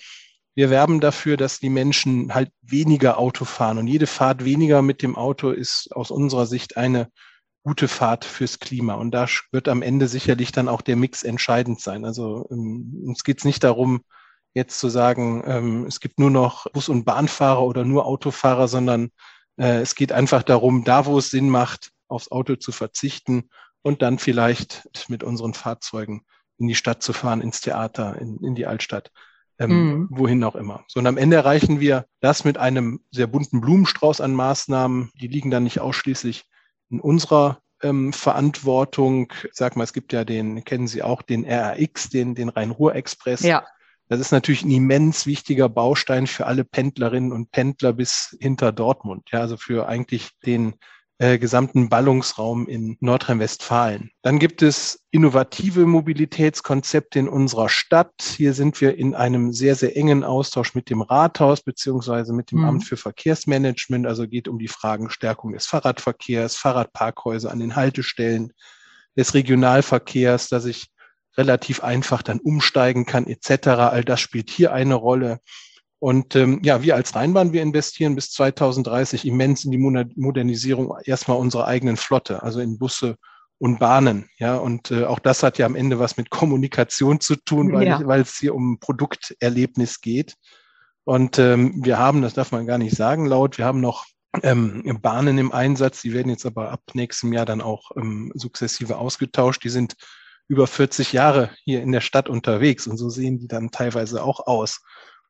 wir 0.53 0.69
werben 0.69 0.99
dafür, 0.99 1.37
dass 1.37 1.59
die 1.59 1.69
Menschen 1.69 2.33
halt 2.33 2.51
weniger 2.61 3.17
Auto 3.17 3.45
fahren. 3.45 3.77
Und 3.77 3.87
jede 3.87 4.07
Fahrt 4.07 4.43
weniger 4.43 4.81
mit 4.81 5.01
dem 5.01 5.15
Auto 5.15 5.51
ist 5.51 5.89
aus 5.95 6.11
unserer 6.11 6.45
Sicht 6.45 6.77
eine 6.77 7.09
gute 7.63 7.87
Fahrt 7.87 8.25
fürs 8.25 8.59
Klima. 8.59 8.95
Und 8.95 9.11
da 9.11 9.27
wird 9.51 9.67
am 9.67 9.81
Ende 9.81 10.07
sicherlich 10.07 10.51
dann 10.51 10.67
auch 10.67 10.81
der 10.81 10.95
Mix 10.95 11.23
entscheidend 11.23 11.79
sein. 11.79 12.05
Also 12.05 12.47
ähm, 12.51 13.03
uns 13.05 13.23
geht 13.23 13.39
es 13.39 13.45
nicht 13.45 13.63
darum, 13.63 14.01
jetzt 14.53 14.79
zu 14.79 14.89
sagen, 14.89 15.43
ähm, 15.45 15.85
es 15.85 15.99
gibt 15.99 16.19
nur 16.19 16.31
noch 16.31 16.65
Bus- 16.73 16.89
und 16.89 17.05
Bahnfahrer 17.05 17.63
oder 17.63 17.85
nur 17.85 18.05
Autofahrer, 18.05 18.67
sondern 18.67 19.11
äh, 19.57 19.79
es 19.81 19.95
geht 19.95 20.11
einfach 20.11 20.43
darum, 20.43 20.83
da 20.83 21.05
wo 21.05 21.17
es 21.17 21.29
Sinn 21.29 21.49
macht, 21.49 21.91
aufs 22.07 22.31
Auto 22.31 22.55
zu 22.57 22.71
verzichten 22.71 23.49
und 23.83 24.01
dann 24.01 24.19
vielleicht 24.19 24.89
mit 25.07 25.23
unseren 25.23 25.53
Fahrzeugen 25.53 26.25
in 26.61 26.67
die 26.67 26.75
Stadt 26.75 27.01
zu 27.01 27.11
fahren, 27.11 27.41
ins 27.41 27.59
Theater, 27.59 28.15
in, 28.21 28.37
in 28.37 28.55
die 28.55 28.67
Altstadt, 28.67 29.11
ähm, 29.57 29.69
mhm. 29.69 30.07
wohin 30.11 30.43
auch 30.43 30.55
immer. 30.55 30.85
So, 30.87 30.99
und 30.99 31.07
am 31.07 31.17
Ende 31.17 31.35
erreichen 31.35 31.79
wir 31.79 32.05
das 32.19 32.45
mit 32.45 32.57
einem 32.57 33.01
sehr 33.11 33.27
bunten 33.27 33.61
Blumenstrauß 33.61 34.21
an 34.21 34.33
Maßnahmen. 34.33 35.11
Die 35.19 35.27
liegen 35.27 35.49
dann 35.49 35.63
nicht 35.63 35.79
ausschließlich 35.79 36.45
in 36.89 36.99
unserer 36.99 37.59
ähm, 37.81 38.13
Verantwortung. 38.13 39.33
Ich 39.43 39.53
sag 39.53 39.75
mal, 39.75 39.83
es 39.83 39.93
gibt 39.93 40.13
ja 40.13 40.23
den, 40.23 40.63
kennen 40.63 40.87
Sie 40.87 41.01
auch, 41.01 41.23
den 41.23 41.45
RAX, 41.45 42.09
den, 42.09 42.35
den 42.35 42.49
Rhein-Ruhr-Express. 42.49 43.41
Ja. 43.41 43.65
Das 44.07 44.19
ist 44.19 44.31
natürlich 44.31 44.63
ein 44.63 44.71
immens 44.71 45.25
wichtiger 45.25 45.67
Baustein 45.67 46.27
für 46.27 46.45
alle 46.45 46.63
Pendlerinnen 46.63 47.31
und 47.31 47.51
Pendler 47.51 47.93
bis 47.93 48.37
hinter 48.39 48.71
Dortmund. 48.71 49.29
Ja, 49.31 49.39
also 49.39 49.57
für 49.57 49.87
eigentlich 49.87 50.29
den 50.45 50.75
äh, 51.21 51.37
gesamten 51.37 51.87
Ballungsraum 51.87 52.67
in 52.67 52.97
Nordrhein-Westfalen. 52.99 54.09
Dann 54.23 54.39
gibt 54.39 54.63
es 54.63 55.05
innovative 55.11 55.85
Mobilitätskonzepte 55.85 57.19
in 57.19 57.29
unserer 57.29 57.69
Stadt. 57.69 58.23
Hier 58.23 58.55
sind 58.55 58.81
wir 58.81 58.97
in 58.97 59.13
einem 59.13 59.53
sehr, 59.53 59.75
sehr 59.75 59.95
engen 59.95 60.23
Austausch 60.23 60.73
mit 60.73 60.89
dem 60.89 61.03
Rathaus 61.03 61.61
beziehungsweise 61.61 62.33
mit 62.33 62.49
dem 62.49 62.61
mhm. 62.61 62.65
Amt 62.65 62.85
für 62.85 62.97
Verkehrsmanagement. 62.97 64.07
Also 64.07 64.27
geht 64.27 64.47
um 64.47 64.57
die 64.57 64.67
Fragen 64.67 65.11
Stärkung 65.11 65.53
des 65.53 65.67
Fahrradverkehrs, 65.67 66.55
Fahrradparkhäuser 66.55 67.51
an 67.51 67.59
den 67.59 67.75
Haltestellen, 67.75 68.51
des 69.15 69.35
Regionalverkehrs, 69.35 70.49
dass 70.49 70.65
ich 70.65 70.87
relativ 71.37 71.83
einfach 71.83 72.23
dann 72.23 72.39
umsteigen 72.39 73.05
kann 73.05 73.27
etc. 73.27 73.67
All 73.67 74.03
das 74.03 74.21
spielt 74.21 74.49
hier 74.49 74.73
eine 74.73 74.95
Rolle. 74.95 75.39
Und 76.01 76.35
ähm, 76.35 76.61
ja, 76.63 76.81
wir 76.81 76.95
als 76.95 77.13
Rheinbahn, 77.13 77.53
wir 77.53 77.61
investieren 77.61 78.15
bis 78.15 78.31
2030 78.31 79.23
immens 79.27 79.65
in 79.65 79.71
die 79.71 79.77
Modernisierung 79.77 80.97
erstmal 81.03 81.37
unserer 81.37 81.67
eigenen 81.67 81.95
Flotte, 81.95 82.41
also 82.41 82.59
in 82.59 82.79
Busse 82.79 83.17
und 83.59 83.77
Bahnen. 83.77 84.27
Ja, 84.39 84.55
und 84.55 84.89
äh, 84.89 85.05
auch 85.05 85.19
das 85.19 85.43
hat 85.43 85.59
ja 85.59 85.67
am 85.67 85.75
Ende 85.75 85.99
was 85.99 86.17
mit 86.17 86.31
Kommunikation 86.31 87.19
zu 87.19 87.35
tun, 87.35 87.71
weil, 87.71 87.85
ja. 87.85 88.01
weil 88.03 88.21
es 88.21 88.35
hier 88.39 88.55
um 88.55 88.79
Produkterlebnis 88.79 90.01
geht. 90.01 90.37
Und 91.03 91.37
ähm, 91.37 91.85
wir 91.85 91.99
haben, 91.99 92.23
das 92.23 92.33
darf 92.33 92.51
man 92.51 92.65
gar 92.65 92.79
nicht 92.79 92.97
sagen 92.97 93.27
laut, 93.27 93.59
wir 93.59 93.65
haben 93.65 93.79
noch 93.79 94.07
ähm, 94.41 94.97
Bahnen 95.03 95.37
im 95.37 95.51
Einsatz, 95.51 96.01
die 96.01 96.13
werden 96.13 96.29
jetzt 96.29 96.47
aber 96.47 96.71
ab 96.71 96.81
nächstem 96.95 97.31
Jahr 97.31 97.45
dann 97.45 97.61
auch 97.61 97.91
ähm, 97.95 98.31
sukzessive 98.33 98.97
ausgetauscht. 98.97 99.63
Die 99.63 99.69
sind 99.69 99.93
über 100.47 100.65
40 100.65 101.13
Jahre 101.13 101.51
hier 101.63 101.83
in 101.83 101.91
der 101.91 102.01
Stadt 102.01 102.27
unterwegs 102.27 102.87
und 102.87 102.97
so 102.97 103.09
sehen 103.09 103.37
die 103.37 103.47
dann 103.47 103.69
teilweise 103.69 104.23
auch 104.23 104.47
aus. 104.47 104.81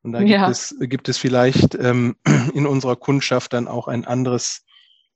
Und 0.04 0.14
da 0.14 0.22
ja. 0.22 0.46
gibt, 0.46 0.52
es, 0.52 0.76
gibt 0.80 1.10
es 1.10 1.18
vielleicht 1.18 1.76
ähm, 1.76 2.16
in 2.54 2.66
unserer 2.66 2.96
Kundschaft 2.96 3.54
dann 3.54 3.68
auch 3.68 3.88
ein 3.88 4.06
anderes 4.06 4.64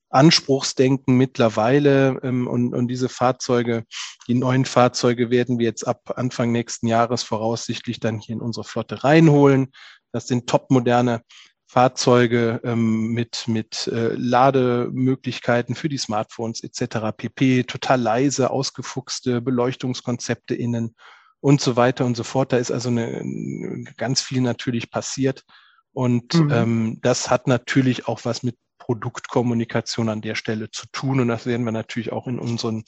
Anspruchsdenken 0.10 1.18
mittlerweile. 1.18 2.20
Ähm, 2.24 2.48
und, 2.48 2.74
und 2.74 2.88
diese 2.88 3.10
Fahrzeuge, 3.10 3.86
die 4.28 4.36
neuen 4.36 4.66
Fahrzeuge 4.66 5.30
werden 5.30 5.60
wir 5.60 5.66
jetzt 5.66 5.88
ab 5.88 6.14
Anfang 6.16 6.52
nächsten 6.52 6.88
Jahres 6.88 7.24
voraussichtlich 7.24 8.00
dann 8.00 8.20
hier 8.20 8.36
in 8.36 8.42
unsere 8.42 8.64
Flotte 8.64 9.04
reinholen. 9.04 9.72
Das 10.12 10.28
sind 10.28 10.48
topmoderne 10.48 11.22
Fahrzeuge 11.68 12.62
ähm, 12.64 13.08
mit, 13.08 13.48
mit 13.48 13.88
äh, 13.88 14.14
Lademöglichkeiten 14.14 15.76
für 15.76 15.90
die 15.90 15.98
Smartphones 15.98 16.64
etc. 16.64 17.12
pp. 17.18 17.64
Total 17.64 18.00
leise, 18.00 18.52
ausgefuchste 18.52 19.42
Beleuchtungskonzepte 19.42 20.56
innen 20.56 20.96
und 21.46 21.62
so 21.62 21.76
weiter 21.76 22.08
und 22.08 22.18
so 22.18 22.24
fort. 22.24 22.54
Da 22.54 22.58
ist 22.58 22.72
also 22.72 22.90
eine, 22.90 23.84
ganz 23.98 24.20
viel 24.20 24.42
natürlich 24.42 24.90
passiert. 24.90 25.44
Und 25.94 26.34
mhm. 26.34 26.52
ähm, 26.52 27.00
das 27.04 27.30
hat 27.30 27.46
natürlich 27.46 28.08
auch 28.08 28.22
was 28.24 28.42
mit 28.42 28.58
Produktkommunikation 28.80 30.10
an 30.10 30.22
der 30.22 30.34
Stelle 30.34 30.72
zu 30.72 30.88
tun. 30.92 31.20
Und 31.20 31.28
das 31.28 31.46
werden 31.46 31.64
wir 31.64 31.72
natürlich 31.72 32.12
auch 32.12 32.26
in 32.26 32.40
unseren 32.40 32.84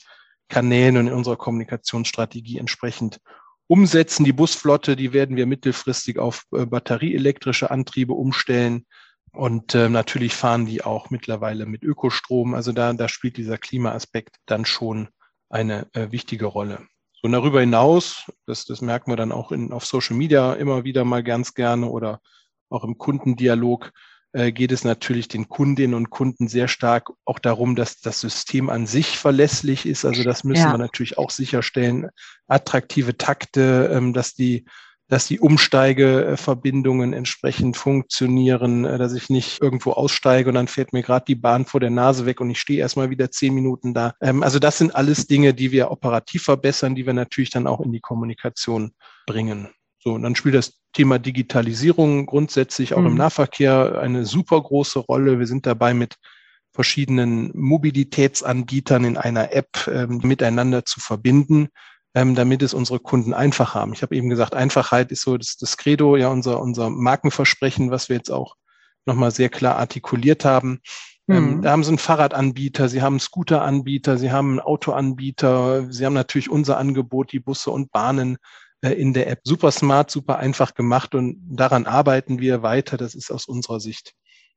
Kanälen 0.48 0.96
und 0.96 1.06
in 1.06 1.12
unserer 1.12 1.36
Kommunikationsstrategie 1.36 2.58
entsprechend 2.58 3.20
umsetzen. 3.68 4.24
Die 4.24 4.32
Busflotte, 4.32 4.96
die 4.96 5.12
werden 5.12 5.36
wir 5.36 5.46
mittelfristig 5.46 6.18
auf 6.18 6.42
äh, 6.52 6.66
batterieelektrische 6.66 7.70
Antriebe 7.70 8.14
umstellen. 8.14 8.86
Und 9.30 9.76
äh, 9.76 9.88
natürlich 9.88 10.34
fahren 10.34 10.66
die 10.66 10.82
auch 10.82 11.10
mittlerweile 11.10 11.64
mit 11.64 11.84
Ökostrom. 11.84 12.54
Also 12.54 12.72
da, 12.72 12.92
da 12.92 13.08
spielt 13.08 13.36
dieser 13.36 13.56
Klimaaspekt 13.56 14.34
dann 14.46 14.64
schon 14.64 15.10
eine 15.48 15.86
äh, 15.92 16.10
wichtige 16.10 16.46
Rolle. 16.46 16.88
So 17.20 17.26
und 17.26 17.32
darüber 17.32 17.60
hinaus, 17.60 18.30
das, 18.46 18.64
das 18.64 18.80
merken 18.80 19.10
wir 19.10 19.16
dann 19.16 19.32
auch 19.32 19.50
in, 19.50 19.72
auf 19.72 19.84
Social 19.84 20.16
Media 20.16 20.52
immer 20.54 20.84
wieder 20.84 21.04
mal 21.04 21.24
ganz 21.24 21.54
gerne 21.54 21.88
oder 21.88 22.20
auch 22.70 22.84
im 22.84 22.96
Kundendialog, 22.96 23.92
äh, 24.32 24.52
geht 24.52 24.72
es 24.72 24.84
natürlich 24.84 25.26
den 25.26 25.48
Kundinnen 25.48 25.94
und 25.94 26.10
Kunden 26.10 26.48
sehr 26.48 26.68
stark 26.68 27.10
auch 27.24 27.38
darum, 27.38 27.74
dass 27.74 28.00
das 28.00 28.20
System 28.20 28.68
an 28.70 28.86
sich 28.86 29.18
verlässlich 29.18 29.86
ist. 29.86 30.04
Also 30.04 30.22
das 30.22 30.44
müssen 30.44 30.66
ja. 30.66 30.72
wir 30.72 30.78
natürlich 30.78 31.18
auch 31.18 31.30
sicherstellen. 31.30 32.10
Attraktive 32.46 33.16
Takte, 33.16 33.90
ähm, 33.92 34.12
dass 34.12 34.34
die 34.34 34.66
dass 35.08 35.26
die 35.26 35.40
Umsteigeverbindungen 35.40 37.12
entsprechend 37.14 37.76
funktionieren, 37.76 38.84
äh, 38.84 38.98
dass 38.98 39.14
ich 39.14 39.30
nicht 39.30 39.60
irgendwo 39.60 39.92
aussteige 39.92 40.50
und 40.50 40.54
dann 40.54 40.68
fährt 40.68 40.92
mir 40.92 41.02
gerade 41.02 41.24
die 41.26 41.34
Bahn 41.34 41.64
vor 41.64 41.80
der 41.80 41.90
Nase 41.90 42.26
weg 42.26 42.40
und 42.40 42.50
ich 42.50 42.60
stehe 42.60 42.80
erstmal 42.80 43.10
wieder 43.10 43.30
zehn 43.30 43.54
Minuten 43.54 43.94
da. 43.94 44.14
Ähm, 44.20 44.42
also 44.42 44.58
das 44.58 44.78
sind 44.78 44.94
alles 44.94 45.26
Dinge, 45.26 45.54
die 45.54 45.72
wir 45.72 45.90
operativ 45.90 46.44
verbessern, 46.44 46.94
die 46.94 47.06
wir 47.06 47.14
natürlich 47.14 47.50
dann 47.50 47.66
auch 47.66 47.80
in 47.80 47.92
die 47.92 48.00
Kommunikation 48.00 48.92
bringen. 49.26 49.68
So, 50.00 50.12
und 50.12 50.22
dann 50.22 50.36
spielt 50.36 50.54
das 50.54 50.78
Thema 50.92 51.18
Digitalisierung 51.18 52.26
grundsätzlich 52.26 52.94
auch 52.94 53.00
mhm. 53.00 53.06
im 53.08 53.14
Nahverkehr 53.16 53.98
eine 54.00 54.24
super 54.26 54.60
große 54.60 55.00
Rolle. 55.00 55.38
Wir 55.38 55.46
sind 55.46 55.66
dabei 55.66 55.94
mit 55.94 56.16
verschiedenen 56.72 57.50
Mobilitätsanbietern 57.54 59.04
in 59.04 59.16
einer 59.16 59.52
App 59.52 59.88
ähm, 59.88 60.20
miteinander 60.22 60.84
zu 60.84 61.00
verbinden, 61.00 61.68
ähm, 62.14 62.34
damit 62.34 62.62
es 62.62 62.74
unsere 62.74 63.00
Kunden 63.00 63.34
einfach 63.34 63.74
haben. 63.74 63.92
Ich 63.92 64.02
habe 64.02 64.16
eben 64.16 64.28
gesagt, 64.28 64.54
Einfachheit 64.54 65.12
ist 65.12 65.22
so 65.22 65.36
das, 65.36 65.56
das 65.56 65.76
Credo, 65.76 66.16
ja, 66.16 66.28
unser, 66.28 66.60
unser 66.60 66.90
Markenversprechen, 66.90 67.90
was 67.90 68.08
wir 68.08 68.16
jetzt 68.16 68.30
auch 68.30 68.56
nochmal 69.06 69.30
sehr 69.30 69.48
klar 69.48 69.76
artikuliert 69.76 70.44
haben. 70.44 70.80
Ähm, 71.28 71.56
mhm. 71.56 71.62
da 71.62 71.72
haben 71.72 71.84
sie 71.84 71.90
einen 71.90 71.98
Fahrradanbieter, 71.98 72.88
sie 72.88 73.02
haben 73.02 73.14
einen 73.14 73.20
Scooteranbieter, 73.20 74.16
sie 74.16 74.32
haben 74.32 74.50
einen 74.50 74.60
Autoanbieter, 74.60 75.92
sie 75.92 76.06
haben 76.06 76.14
natürlich 76.14 76.48
unser 76.48 76.78
Angebot, 76.78 77.32
die 77.32 77.40
Busse 77.40 77.70
und 77.70 77.92
Bahnen 77.92 78.38
äh, 78.80 78.92
in 78.92 79.12
der 79.12 79.28
App. 79.28 79.40
Super 79.44 79.70
smart, 79.70 80.10
super 80.10 80.38
einfach 80.38 80.74
gemacht 80.74 81.14
und 81.14 81.36
daran 81.46 81.86
arbeiten 81.86 82.38
wir 82.40 82.62
weiter. 82.62 82.96
Das 82.96 83.14
ist 83.14 83.30
aus 83.30 83.46
unserer 83.46 83.80
Sicht 83.80 84.14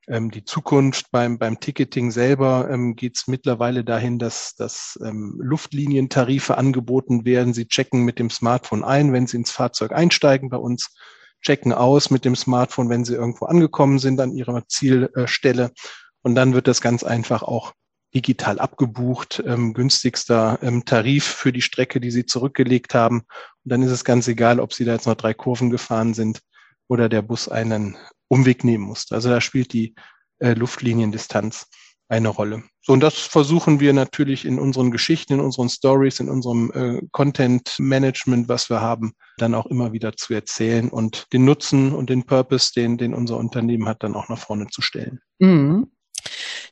ähm, 0.07 0.31
die 0.31 0.43
Zukunft. 0.43 1.11
Beim, 1.11 1.37
beim 1.37 1.59
Ticketing 1.59 2.11
selber 2.11 2.69
ähm, 2.69 2.95
geht 2.95 3.17
es 3.17 3.27
mittlerweile 3.27 3.83
dahin, 3.83 4.19
dass, 4.19 4.55
dass 4.55 4.99
ähm, 5.03 5.39
Luftlinientarife 5.41 6.57
angeboten 6.57 7.25
werden. 7.25 7.53
Sie 7.53 7.67
checken 7.67 8.03
mit 8.03 8.19
dem 8.19 8.29
Smartphone 8.29 8.83
ein, 8.83 9.13
wenn 9.13 9.27
Sie 9.27 9.37
ins 9.37 9.51
Fahrzeug 9.51 9.91
einsteigen 9.91 10.49
bei 10.49 10.57
uns, 10.57 10.93
checken 11.41 11.73
aus 11.73 12.09
mit 12.09 12.25
dem 12.25 12.35
Smartphone, 12.35 12.89
wenn 12.89 13.05
Sie 13.05 13.15
irgendwo 13.15 13.45
angekommen 13.45 13.99
sind 13.99 14.19
an 14.19 14.31
Ihrer 14.31 14.67
Zielstelle. 14.67 15.71
Und 16.21 16.35
dann 16.35 16.53
wird 16.53 16.67
das 16.67 16.81
ganz 16.81 17.03
einfach 17.03 17.41
auch 17.43 17.73
digital 18.13 18.59
abgebucht, 18.59 19.41
ähm, 19.45 19.73
günstigster 19.73 20.59
ähm, 20.61 20.83
Tarif 20.85 21.23
für 21.23 21.53
die 21.53 21.61
Strecke, 21.61 22.01
die 22.01 22.11
Sie 22.11 22.25
zurückgelegt 22.25 22.93
haben. 22.93 23.19
Und 23.63 23.71
dann 23.71 23.81
ist 23.81 23.91
es 23.91 24.03
ganz 24.03 24.27
egal, 24.27 24.59
ob 24.59 24.73
Sie 24.73 24.85
da 24.85 24.93
jetzt 24.93 25.07
noch 25.07 25.15
drei 25.15 25.33
Kurven 25.33 25.69
gefahren 25.69 26.13
sind 26.13 26.41
oder 26.87 27.07
der 27.07 27.21
Bus 27.21 27.47
einen 27.47 27.97
Umweg 28.32 28.63
nehmen 28.63 28.86
musste. 28.86 29.13
Also 29.13 29.30
da 29.30 29.41
spielt 29.41 29.74
die 29.74 29.94
äh, 30.39 30.54
Luftliniendistanz 30.54 31.67
eine 32.08 32.30
Rolle. 32.30 32.63
So, 32.82 32.94
und 32.94 33.02
das 33.02 33.20
versuchen 33.20 33.80
wir 33.80 33.94
natürlich 33.94 34.46
in 34.46 34.60
unseren 34.60 34.91
Geschichten, 34.91 35.34
in 35.34 35.39
unseren 35.39 35.70
Stories, 35.70 36.20
in 36.20 36.30
unserem 36.30 36.72
äh, 36.74 37.02
Content 37.12 37.76
Management, 37.78 38.50
was 38.50 38.70
wir 38.70 38.82
haben, 38.82 39.13
dann 39.38 39.54
auch 39.54 39.65
immer 39.65 39.94
wieder 39.94 40.15
zu 40.15 40.34
erzählen 40.34 40.89
und 40.89 41.28
den 41.32 41.46
Nutzen 41.46 41.94
und 41.94 42.10
den 42.10 42.24
Purpose, 42.24 42.72
den, 42.76 42.98
den 42.98 43.13
unser 43.13 43.38
Unternehmen 43.38 43.88
hat, 43.88 44.04
dann 44.04 44.15
auch 44.15 44.30
nach 44.30 44.39
vorne 44.39 44.67
zu 44.67 44.82
stellen. 44.82 45.20
Mhm. 45.39 45.91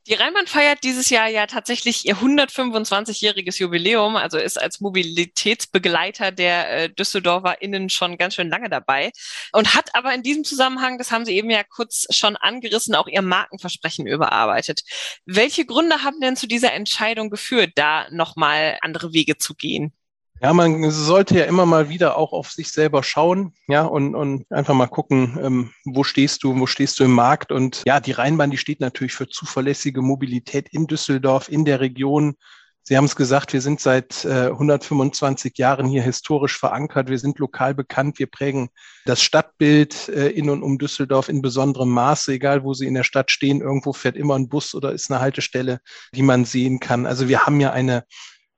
Die 0.10 0.16
Rheinbahn 0.16 0.48
feiert 0.48 0.84
dieses 0.84 1.12
Jahr 1.12 1.28
ja 1.28 1.46
tatsächlich 1.46 2.08
ihr 2.08 2.16
125-jähriges 2.16 3.60
Jubiläum, 3.60 4.16
also 4.16 4.40
ist 4.40 4.60
als 4.60 4.80
Mobilitätsbegleiter 4.80 6.32
der 6.32 6.72
äh, 6.72 6.90
DüsseldorferInnen 6.90 7.90
schon 7.90 8.18
ganz 8.18 8.34
schön 8.34 8.50
lange 8.50 8.70
dabei 8.70 9.12
und 9.52 9.76
hat 9.76 9.94
aber 9.94 10.12
in 10.16 10.24
diesem 10.24 10.44
Zusammenhang, 10.44 10.98
das 10.98 11.12
haben 11.12 11.26
Sie 11.26 11.36
eben 11.38 11.52
ja 11.52 11.62
kurz 11.64 12.08
schon 12.10 12.38
angerissen, 12.38 12.96
auch 12.96 13.06
ihr 13.06 13.22
Markenversprechen 13.22 14.08
überarbeitet. 14.08 14.82
Welche 15.26 15.68
Gründe 15.68 16.02
haben 16.04 16.20
denn 16.22 16.36
zu 16.36 16.48
dieser 16.48 16.74
Entscheidung 16.74 17.30
geführt, 17.30 17.74
da 17.76 18.10
nochmal 18.10 18.80
andere 18.82 19.14
Wege 19.14 19.38
zu 19.38 19.54
gehen? 19.54 19.94
Ja, 20.42 20.54
man 20.54 20.90
sollte 20.90 21.38
ja 21.38 21.46
immer 21.46 21.66
mal 21.66 21.90
wieder 21.90 22.18
auch 22.18 22.32
auf 22.32 22.52
sich 22.52 22.72
selber 22.72 23.04
schauen, 23.04 23.54
ja, 23.68 23.84
und, 23.84 24.16
und 24.16 24.50
einfach 24.50 24.74
mal 24.74 24.88
gucken, 24.88 25.38
ähm, 25.42 25.72
wo 25.84 26.06
stehst 26.06 26.44
du, 26.44 26.58
wo 26.58 26.66
stehst 26.66 26.98
du 27.00 27.04
im 27.04 27.12
Markt. 27.12 27.52
Und 27.52 27.84
ja, 27.86 28.00
die 28.00 28.14
Rheinbahn, 28.14 28.50
die 28.50 28.58
steht 28.58 28.80
natürlich 28.80 29.14
für 29.14 29.28
zuverlässige 29.28 30.02
Mobilität 30.02 30.70
in 30.72 30.88
Düsseldorf, 30.88 31.50
in 31.50 31.66
der 31.66 31.82
Region. 31.82 32.36
Sie 32.84 32.96
haben 32.96 33.06
es 33.06 33.18
gesagt, 33.18 33.52
wir 33.52 33.60
sind 33.60 33.82
seit 33.82 34.24
äh, 34.24 34.48
125 34.48 35.58
Jahren 35.58 35.86
hier 35.88 36.02
historisch 36.02 36.58
verankert. 36.58 37.10
Wir 37.10 37.20
sind 37.20 37.38
lokal 37.38 37.76
bekannt. 37.76 38.18
Wir 38.18 38.28
prägen 38.28 38.70
das 39.06 39.22
Stadtbild 39.22 40.08
äh, 40.08 40.30
in 40.30 40.50
und 40.50 40.64
um 40.64 40.78
Düsseldorf 40.78 41.28
in 41.28 41.42
besonderem 41.42 41.90
Maße. 41.90 42.32
Egal, 42.32 42.64
wo 42.64 42.74
Sie 42.74 42.88
in 42.88 42.94
der 42.94 43.04
Stadt 43.04 43.30
stehen, 43.30 43.60
irgendwo 43.60 43.92
fährt 43.92 44.16
immer 44.16 44.36
ein 44.36 44.48
Bus 44.48 44.74
oder 44.74 44.94
ist 44.94 45.12
eine 45.12 45.20
Haltestelle, 45.20 45.82
die 46.16 46.24
man 46.24 46.46
sehen 46.46 46.80
kann. 46.80 47.06
Also 47.06 47.28
wir 47.28 47.46
haben 47.46 47.60
ja 47.60 47.72
eine 47.72 48.06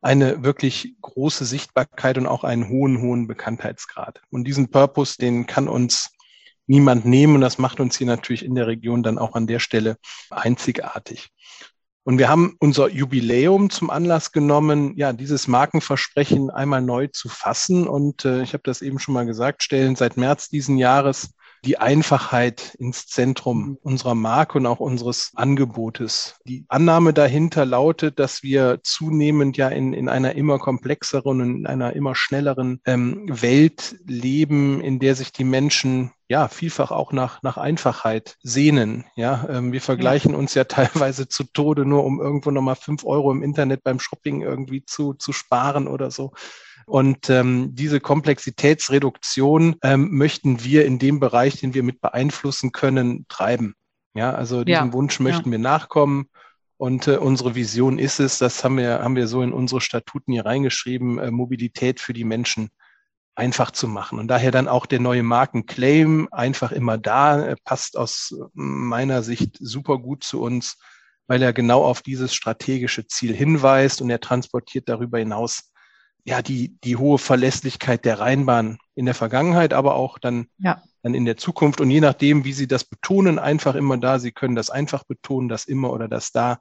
eine 0.01 0.43
wirklich 0.43 0.95
große 1.01 1.45
Sichtbarkeit 1.45 2.17
und 2.17 2.25
auch 2.25 2.43
einen 2.43 2.69
hohen, 2.69 3.01
hohen 3.01 3.27
Bekanntheitsgrad. 3.27 4.21
Und 4.31 4.45
diesen 4.45 4.69
Purpose, 4.69 5.17
den 5.17 5.45
kann 5.45 5.67
uns 5.67 6.11
niemand 6.65 7.05
nehmen. 7.05 7.35
Und 7.35 7.41
das 7.41 7.59
macht 7.59 7.79
uns 7.79 7.97
hier 7.97 8.07
natürlich 8.07 8.43
in 8.43 8.55
der 8.55 8.67
Region 8.67 9.03
dann 9.03 9.19
auch 9.19 9.35
an 9.35 9.47
der 9.47 9.59
Stelle 9.59 9.97
einzigartig. 10.29 11.29
Und 12.03 12.17
wir 12.17 12.29
haben 12.29 12.55
unser 12.59 12.89
Jubiläum 12.89 13.69
zum 13.69 13.91
Anlass 13.91 14.31
genommen, 14.31 14.97
ja, 14.97 15.13
dieses 15.13 15.47
Markenversprechen 15.47 16.49
einmal 16.49 16.81
neu 16.81 17.07
zu 17.07 17.29
fassen. 17.29 17.87
Und 17.87 18.25
äh, 18.25 18.41
ich 18.41 18.53
habe 18.53 18.63
das 18.63 18.81
eben 18.81 18.97
schon 18.97 19.13
mal 19.13 19.27
gesagt, 19.27 19.61
stellen 19.61 19.95
seit 19.95 20.17
März 20.17 20.49
diesen 20.49 20.77
Jahres 20.77 21.29
die 21.63 21.77
Einfachheit 21.77 22.75
ins 22.79 23.07
Zentrum 23.07 23.61
mhm. 23.61 23.77
unserer 23.81 24.15
Marke 24.15 24.57
und 24.57 24.65
auch 24.65 24.79
unseres 24.79 25.31
Angebotes. 25.35 26.35
Die 26.45 26.65
Annahme 26.67 27.13
dahinter 27.13 27.65
lautet, 27.65 28.19
dass 28.19 28.43
wir 28.43 28.79
zunehmend 28.83 29.57
ja 29.57 29.69
in, 29.69 29.93
in 29.93 30.09
einer 30.09 30.35
immer 30.35 30.59
komplexeren 30.59 31.41
und 31.41 31.55
in 31.57 31.67
einer 31.67 31.93
immer 31.93 32.15
schnelleren 32.15 32.81
ähm, 32.85 33.25
Welt 33.29 33.95
leben, 34.05 34.81
in 34.81 34.99
der 34.99 35.15
sich 35.15 35.31
die 35.31 35.43
Menschen 35.43 36.11
ja, 36.31 36.47
vielfach 36.47 36.91
auch 36.91 37.11
nach, 37.11 37.43
nach 37.43 37.57
Einfachheit 37.57 38.37
sehnen. 38.41 39.03
Ja, 39.17 39.45
ähm, 39.49 39.73
wir 39.73 39.81
vergleichen 39.81 40.33
uns 40.33 40.53
ja 40.53 40.63
teilweise 40.65 41.27
zu 41.27 41.43
Tode, 41.43 41.85
nur 41.85 42.05
um 42.05 42.21
irgendwo 42.21 42.51
nochmal 42.51 42.77
fünf 42.77 43.03
Euro 43.03 43.31
im 43.31 43.43
Internet 43.43 43.83
beim 43.83 43.99
Shopping 43.99 44.41
irgendwie 44.41 44.85
zu, 44.85 45.13
zu 45.13 45.33
sparen 45.33 45.89
oder 45.89 46.09
so. 46.09 46.31
Und 46.85 47.29
ähm, 47.29 47.69
diese 47.73 47.99
Komplexitätsreduktion 47.99 49.75
ähm, 49.83 50.09
möchten 50.11 50.63
wir 50.63 50.85
in 50.85 50.99
dem 50.99 51.19
Bereich, 51.19 51.59
den 51.59 51.73
wir 51.73 51.83
mit 51.83 52.01
beeinflussen 52.01 52.71
können, 52.71 53.25
treiben. 53.27 53.75
Ja, 54.13 54.33
also 54.33 54.63
diesem 54.63 54.87
ja, 54.87 54.93
Wunsch 54.93 55.19
möchten 55.19 55.49
ja. 55.49 55.51
wir 55.51 55.59
nachkommen. 55.59 56.27
Und 56.77 57.07
äh, 57.07 57.17
unsere 57.17 57.55
Vision 57.55 57.99
ist 57.99 58.19
es, 58.19 58.39
das 58.39 58.63
haben 58.63 58.77
wir, 58.77 59.03
haben 59.03 59.15
wir 59.15 59.27
so 59.27 59.43
in 59.43 59.53
unsere 59.53 59.81
Statuten 59.81 60.33
hier 60.33 60.45
reingeschrieben, 60.45 61.19
äh, 61.19 61.31
Mobilität 61.31 61.99
für 61.99 62.13
die 62.13 62.23
Menschen 62.23 62.69
einfach 63.35 63.71
zu 63.71 63.87
machen. 63.87 64.19
Und 64.19 64.27
daher 64.27 64.51
dann 64.51 64.67
auch 64.67 64.85
der 64.85 64.99
neue 64.99 65.23
Markenclaim, 65.23 66.27
einfach 66.31 66.71
immer 66.71 66.97
da, 66.97 67.45
äh, 67.45 67.55
passt 67.63 67.97
aus 67.97 68.35
meiner 68.53 69.23
Sicht 69.23 69.57
super 69.59 69.99
gut 69.99 70.23
zu 70.23 70.41
uns, 70.41 70.77
weil 71.27 71.41
er 71.41 71.53
genau 71.53 71.83
auf 71.83 72.01
dieses 72.01 72.33
strategische 72.33 73.07
Ziel 73.07 73.33
hinweist 73.33 74.01
und 74.01 74.09
er 74.09 74.19
transportiert 74.19 74.89
darüber 74.89 75.19
hinaus 75.19 75.70
ja, 76.23 76.41
die, 76.41 76.77
die 76.83 76.97
hohe 76.97 77.17
Verlässlichkeit 77.17 78.05
der 78.05 78.19
Rheinbahn 78.19 78.77
in 78.95 79.05
der 79.05 79.15
Vergangenheit, 79.15 79.73
aber 79.73 79.95
auch 79.95 80.19
dann 80.19 80.47
ja. 80.57 80.81
dann 81.01 81.13
in 81.13 81.25
der 81.25 81.37
Zukunft. 81.37 81.81
Und 81.81 81.89
je 81.89 82.01
nachdem, 82.01 82.43
wie 82.45 82.53
Sie 82.53 82.67
das 82.67 82.83
betonen, 82.83 83.39
einfach 83.39 83.75
immer 83.75 83.97
da, 83.97 84.19
Sie 84.19 84.31
können 84.31 84.55
das 84.55 84.69
einfach 84.69 85.03
betonen, 85.03 85.49
das 85.49 85.65
immer 85.65 85.91
oder 85.91 86.07
das 86.07 86.31
da, 86.31 86.59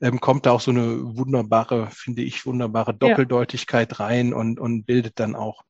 ähm, 0.00 0.20
kommt 0.20 0.46
da 0.46 0.52
auch 0.52 0.60
so 0.60 0.70
eine 0.70 1.16
wunderbare, 1.16 1.88
finde 1.90 2.22
ich, 2.22 2.44
wunderbare 2.44 2.94
Doppeldeutigkeit 2.94 3.92
ja. 3.92 4.04
rein 4.04 4.34
und, 4.34 4.58
und 4.58 4.84
bildet 4.84 5.20
dann 5.20 5.36
auch 5.36 5.62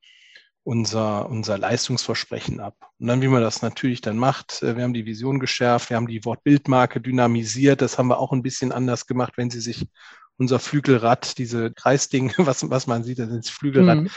unser, 0.63 1.29
unser 1.29 1.57
Leistungsversprechen 1.57 2.59
ab. 2.59 2.75
Und 2.97 3.07
dann, 3.07 3.21
wie 3.21 3.27
man 3.27 3.41
das 3.41 3.61
natürlich 3.61 4.01
dann 4.01 4.17
macht, 4.17 4.63
äh, 4.63 4.75
wir 4.75 4.83
haben 4.83 4.93
die 4.93 5.05
Vision 5.05 5.39
geschärft, 5.39 5.89
wir 5.89 5.97
haben 5.97 6.07
die 6.07 6.25
Wortbildmarke 6.25 7.01
dynamisiert, 7.01 7.81
das 7.81 7.97
haben 7.97 8.07
wir 8.07 8.19
auch 8.19 8.31
ein 8.31 8.43
bisschen 8.43 8.71
anders 8.71 9.05
gemacht, 9.05 9.33
wenn 9.35 9.49
Sie 9.49 9.61
sich 9.61 9.87
unser 10.37 10.59
Flügelrad, 10.59 11.37
diese 11.37 11.71
Kreisding, 11.71 12.33
was, 12.37 12.69
was 12.69 12.87
man 12.87 13.03
sieht, 13.03 13.19
das 13.19 13.29
ist 13.29 13.51
Flügelrad. 13.51 13.99
Mhm. 13.99 14.09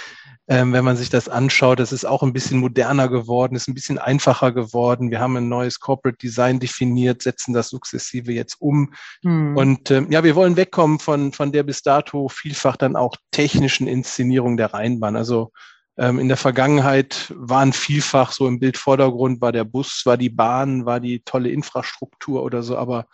Ähm, 0.49 0.73
wenn 0.73 0.85
man 0.85 0.97
sich 0.97 1.11
das 1.11 1.29
anschaut, 1.29 1.81
das 1.81 1.93
ist 1.93 2.05
auch 2.05 2.23
ein 2.23 2.33
bisschen 2.33 2.61
moderner 2.61 3.09
geworden, 3.09 3.57
ist 3.57 3.67
ein 3.67 3.75
bisschen 3.75 3.99
einfacher 3.99 4.53
geworden. 4.53 5.11
Wir 5.11 5.19
haben 5.19 5.37
ein 5.37 5.49
neues 5.49 5.81
Corporate 5.81 6.19
Design 6.19 6.61
definiert, 6.61 7.23
setzen 7.23 7.53
das 7.53 7.69
sukzessive 7.69 8.33
jetzt 8.33 8.61
um. 8.61 8.93
Mhm. 9.23 9.57
Und 9.57 9.91
ähm, 9.91 10.11
ja, 10.13 10.23
wir 10.23 10.37
wollen 10.37 10.57
wegkommen 10.57 11.01
von, 11.01 11.33
von 11.33 11.51
der 11.51 11.65
bis 11.65 11.83
dato 11.83 12.29
vielfach 12.29 12.77
dann 12.77 12.95
auch 12.95 13.17
technischen 13.33 13.89
Inszenierung 13.89 14.57
der 14.57 14.73
Rheinbahn. 14.73 15.17
Also 15.17 15.51
ähm, 15.99 16.19
in 16.19 16.29
der 16.29 16.37
Vergangenheit 16.37 17.33
waren 17.35 17.73
vielfach 17.73 18.33
so 18.33 18.47
im 18.47 18.61
Bildvordergrund 18.61 19.41
war 19.41 19.53
der 19.53 19.65
Bus, 19.65 20.03
war 20.05 20.17
die 20.17 20.31
Bahn, 20.31 20.85
war 20.85 21.01
die 21.01 21.21
tolle 21.25 21.49
Infrastruktur 21.49 22.43
oder 22.43 22.63
so, 22.63 22.77
aber 22.77 23.07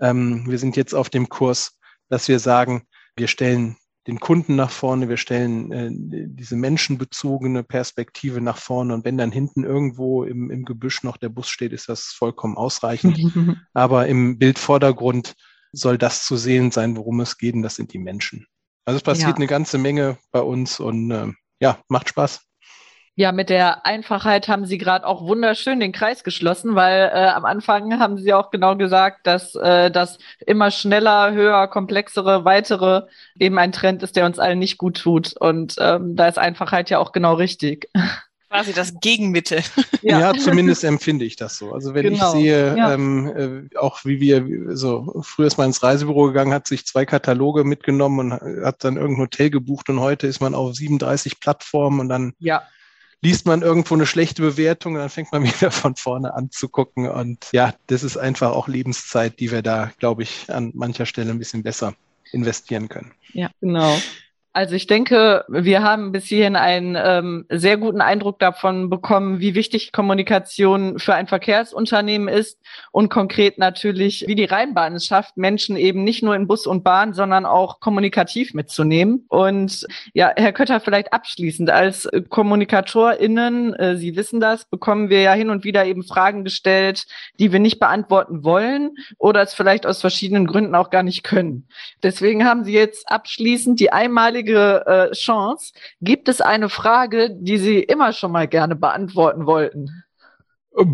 ähm, 0.00 0.44
wir 0.46 0.58
sind 0.58 0.76
jetzt 0.76 0.94
auf 0.94 1.10
dem 1.10 1.28
Kurs, 1.28 1.77
dass 2.08 2.28
wir 2.28 2.38
sagen, 2.38 2.82
wir 3.16 3.28
stellen 3.28 3.76
den 4.06 4.20
Kunden 4.20 4.56
nach 4.56 4.70
vorne, 4.70 5.10
wir 5.10 5.18
stellen 5.18 5.70
äh, 5.70 5.90
diese 5.92 6.56
menschenbezogene 6.56 7.62
Perspektive 7.62 8.40
nach 8.40 8.56
vorne 8.56 8.94
und 8.94 9.04
wenn 9.04 9.18
dann 9.18 9.30
hinten 9.30 9.64
irgendwo 9.64 10.24
im, 10.24 10.50
im 10.50 10.64
Gebüsch 10.64 11.02
noch 11.02 11.18
der 11.18 11.28
Bus 11.28 11.50
steht, 11.50 11.72
ist 11.72 11.90
das 11.90 12.04
vollkommen 12.04 12.56
ausreichend. 12.56 13.18
Aber 13.74 14.06
im 14.06 14.38
Bildvordergrund 14.38 15.34
soll 15.72 15.98
das 15.98 16.24
zu 16.24 16.38
sehen 16.38 16.70
sein, 16.70 16.96
worum 16.96 17.20
es 17.20 17.36
geht 17.36 17.54
und 17.54 17.62
das 17.62 17.76
sind 17.76 17.92
die 17.92 17.98
Menschen. 17.98 18.46
Also 18.86 18.96
es 18.96 19.02
passiert 19.02 19.30
ja. 19.30 19.36
eine 19.36 19.46
ganze 19.46 19.76
Menge 19.76 20.16
bei 20.30 20.40
uns 20.40 20.80
und 20.80 21.10
äh, 21.10 21.26
ja, 21.60 21.78
macht 21.88 22.08
Spaß. 22.08 22.47
Ja, 23.18 23.32
mit 23.32 23.50
der 23.50 23.84
Einfachheit 23.84 24.46
haben 24.46 24.64
Sie 24.64 24.78
gerade 24.78 25.04
auch 25.04 25.26
wunderschön 25.26 25.80
den 25.80 25.90
Kreis 25.90 26.22
geschlossen, 26.22 26.76
weil 26.76 27.10
äh, 27.12 27.26
am 27.26 27.44
Anfang 27.44 27.98
haben 27.98 28.16
Sie 28.16 28.32
auch 28.32 28.52
genau 28.52 28.76
gesagt, 28.76 29.26
dass 29.26 29.56
äh, 29.56 29.90
das 29.90 30.18
immer 30.46 30.70
schneller, 30.70 31.32
höher, 31.32 31.66
komplexere, 31.66 32.44
weitere 32.44 33.08
eben 33.36 33.58
ein 33.58 33.72
Trend 33.72 34.04
ist, 34.04 34.14
der 34.14 34.24
uns 34.24 34.38
allen 34.38 34.60
nicht 34.60 34.78
gut 34.78 34.98
tut. 34.98 35.36
Und 35.36 35.74
ähm, 35.80 36.14
da 36.14 36.28
ist 36.28 36.38
Einfachheit 36.38 36.90
ja 36.90 37.00
auch 37.00 37.10
genau 37.10 37.34
richtig. 37.34 37.90
Quasi 38.50 38.72
das 38.72 38.94
Gegenmittel. 39.00 39.64
Ja. 40.00 40.20
ja, 40.20 40.34
zumindest 40.34 40.84
empfinde 40.84 41.24
ich 41.24 41.34
das 41.34 41.58
so. 41.58 41.72
Also 41.72 41.94
wenn 41.94 42.04
genau. 42.04 42.26
ich 42.26 42.30
sehe, 42.30 42.76
ja. 42.76 42.94
ähm, 42.94 43.68
äh, 43.72 43.76
auch 43.76 44.04
wie 44.04 44.20
wir, 44.20 44.76
so 44.76 45.22
früher 45.24 45.48
ist 45.48 45.58
man 45.58 45.66
ins 45.66 45.82
Reisebüro 45.82 46.28
gegangen, 46.28 46.54
hat 46.54 46.68
sich 46.68 46.86
zwei 46.86 47.04
Kataloge 47.04 47.64
mitgenommen 47.64 48.32
und 48.32 48.64
hat 48.64 48.84
dann 48.84 48.96
irgendein 48.96 49.24
Hotel 49.24 49.50
gebucht 49.50 49.90
und 49.90 49.98
heute 49.98 50.28
ist 50.28 50.38
man 50.38 50.54
auf 50.54 50.72
37 50.76 51.40
Plattformen 51.40 51.98
und 51.98 52.08
dann 52.08 52.34
ja 52.38 52.62
liest 53.20 53.46
man 53.46 53.62
irgendwo 53.62 53.94
eine 53.94 54.06
schlechte 54.06 54.42
Bewertung 54.42 54.94
dann 54.94 55.08
fängt 55.08 55.32
man 55.32 55.42
wieder 55.44 55.70
von 55.70 55.96
vorne 55.96 56.34
an 56.34 56.50
zu 56.50 56.68
gucken. 56.68 57.08
Und 57.08 57.48
ja, 57.52 57.74
das 57.86 58.02
ist 58.02 58.16
einfach 58.16 58.52
auch 58.52 58.68
Lebenszeit, 58.68 59.40
die 59.40 59.50
wir 59.50 59.62
da, 59.62 59.90
glaube 59.98 60.22
ich, 60.22 60.52
an 60.52 60.72
mancher 60.74 61.06
Stelle 61.06 61.30
ein 61.30 61.38
bisschen 61.38 61.62
besser 61.62 61.94
investieren 62.32 62.88
können. 62.88 63.12
Ja, 63.32 63.50
genau. 63.60 63.96
Also 64.58 64.74
ich 64.74 64.88
denke, 64.88 65.44
wir 65.46 65.84
haben 65.84 66.10
bis 66.10 66.24
hierhin 66.24 66.56
einen 66.56 66.96
ähm, 67.00 67.46
sehr 67.48 67.76
guten 67.76 68.00
Eindruck 68.00 68.40
davon 68.40 68.90
bekommen, 68.90 69.38
wie 69.38 69.54
wichtig 69.54 69.92
Kommunikation 69.92 70.98
für 70.98 71.14
ein 71.14 71.28
Verkehrsunternehmen 71.28 72.26
ist 72.26 72.58
und 72.90 73.08
konkret 73.08 73.58
natürlich, 73.58 74.24
wie 74.26 74.34
die 74.34 74.46
Rheinbahn 74.46 74.96
es 74.96 75.06
schafft, 75.06 75.36
Menschen 75.36 75.76
eben 75.76 76.02
nicht 76.02 76.24
nur 76.24 76.34
in 76.34 76.48
Bus 76.48 76.66
und 76.66 76.82
Bahn, 76.82 77.12
sondern 77.12 77.46
auch 77.46 77.78
kommunikativ 77.78 78.52
mitzunehmen. 78.52 79.26
Und 79.28 79.86
ja, 80.12 80.32
Herr 80.34 80.52
Kötter, 80.52 80.80
vielleicht 80.80 81.12
abschließend 81.12 81.70
als 81.70 82.08
KommunikatorInnen, 82.28 83.74
äh, 83.74 83.96
Sie 83.96 84.16
wissen 84.16 84.40
das, 84.40 84.64
bekommen 84.64 85.08
wir 85.08 85.20
ja 85.20 85.34
hin 85.34 85.50
und 85.50 85.62
wieder 85.62 85.86
eben 85.86 86.02
Fragen 86.02 86.42
gestellt, 86.42 87.06
die 87.38 87.52
wir 87.52 87.60
nicht 87.60 87.78
beantworten 87.78 88.42
wollen 88.42 88.96
oder 89.18 89.40
es 89.40 89.54
vielleicht 89.54 89.86
aus 89.86 90.00
verschiedenen 90.00 90.48
Gründen 90.48 90.74
auch 90.74 90.90
gar 90.90 91.04
nicht 91.04 91.22
können. 91.22 91.68
Deswegen 92.02 92.44
haben 92.44 92.64
Sie 92.64 92.72
jetzt 92.72 93.08
abschließend 93.08 93.78
die 93.78 93.92
einmalige 93.92 94.47
einmalige 94.48 94.86
äh, 94.86 95.12
Chance. 95.12 95.72
Gibt 96.00 96.28
es 96.28 96.40
eine 96.40 96.68
Frage, 96.68 97.30
die 97.38 97.58
Sie 97.58 97.78
immer 97.80 98.12
schon 98.12 98.32
mal 98.32 98.48
gerne 98.48 98.76
beantworten 98.76 99.46
wollten? 99.46 100.04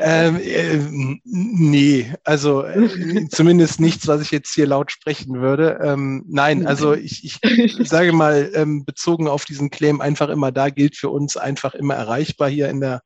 ähm, 0.00 0.36
äh, 0.36 0.78
nee, 1.24 2.12
also 2.24 2.62
äh, 2.64 3.26
zumindest 3.30 3.80
nichts, 3.80 4.06
was 4.06 4.20
ich 4.20 4.30
jetzt 4.30 4.54
hier 4.54 4.66
laut 4.66 4.92
sprechen 4.92 5.40
würde. 5.40 5.80
Ähm, 5.82 6.24
nein, 6.28 6.66
also 6.66 6.92
ich, 6.94 7.40
ich 7.42 7.88
sage 7.88 8.12
mal, 8.12 8.50
ähm, 8.54 8.84
bezogen 8.84 9.28
auf 9.28 9.46
diesen 9.46 9.70
Claim 9.70 10.00
einfach 10.00 10.28
immer 10.28 10.52
da 10.52 10.68
gilt 10.68 10.96
für 10.96 11.08
uns 11.08 11.36
einfach 11.36 11.74
immer 11.74 11.94
erreichbar 11.94 12.48
hier 12.48 12.68
in 12.68 12.80
der 12.80 13.02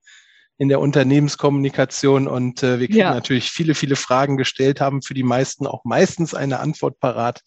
in 0.59 0.69
der 0.69 0.81
Unternehmenskommunikation 0.81 2.29
und 2.29 2.63
äh, 2.63 2.81
wir 2.81 2.87
kriegen 2.87 3.01
ja. 3.01 3.15
natürlich 3.15 3.51
viele, 3.51 3.75
viele 3.75 3.97
Fragen 3.97 4.37
gestellt, 4.37 4.81
haben 4.81 5.03
für 5.03 5.15
die 5.15 5.23
meisten 5.23 5.67
auch 5.67 5.85
meistens 5.85 6.35
eine 6.35 6.61
Antwort 6.61 6.99
parat. 6.99 7.43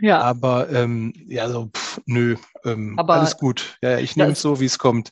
Ja. 0.00 0.20
Aber 0.20 0.70
ähm, 0.70 1.12
ja, 1.26 1.48
so, 1.48 1.70
pff, 1.74 2.00
nö, 2.06 2.36
ähm, 2.64 2.98
Aber 2.98 3.14
alles 3.14 3.36
gut. 3.36 3.76
Ja, 3.82 3.98
ich 3.98 4.16
nehme 4.16 4.32
es 4.32 4.40
so, 4.40 4.60
wie 4.60 4.64
es 4.64 4.78
kommt. 4.78 5.10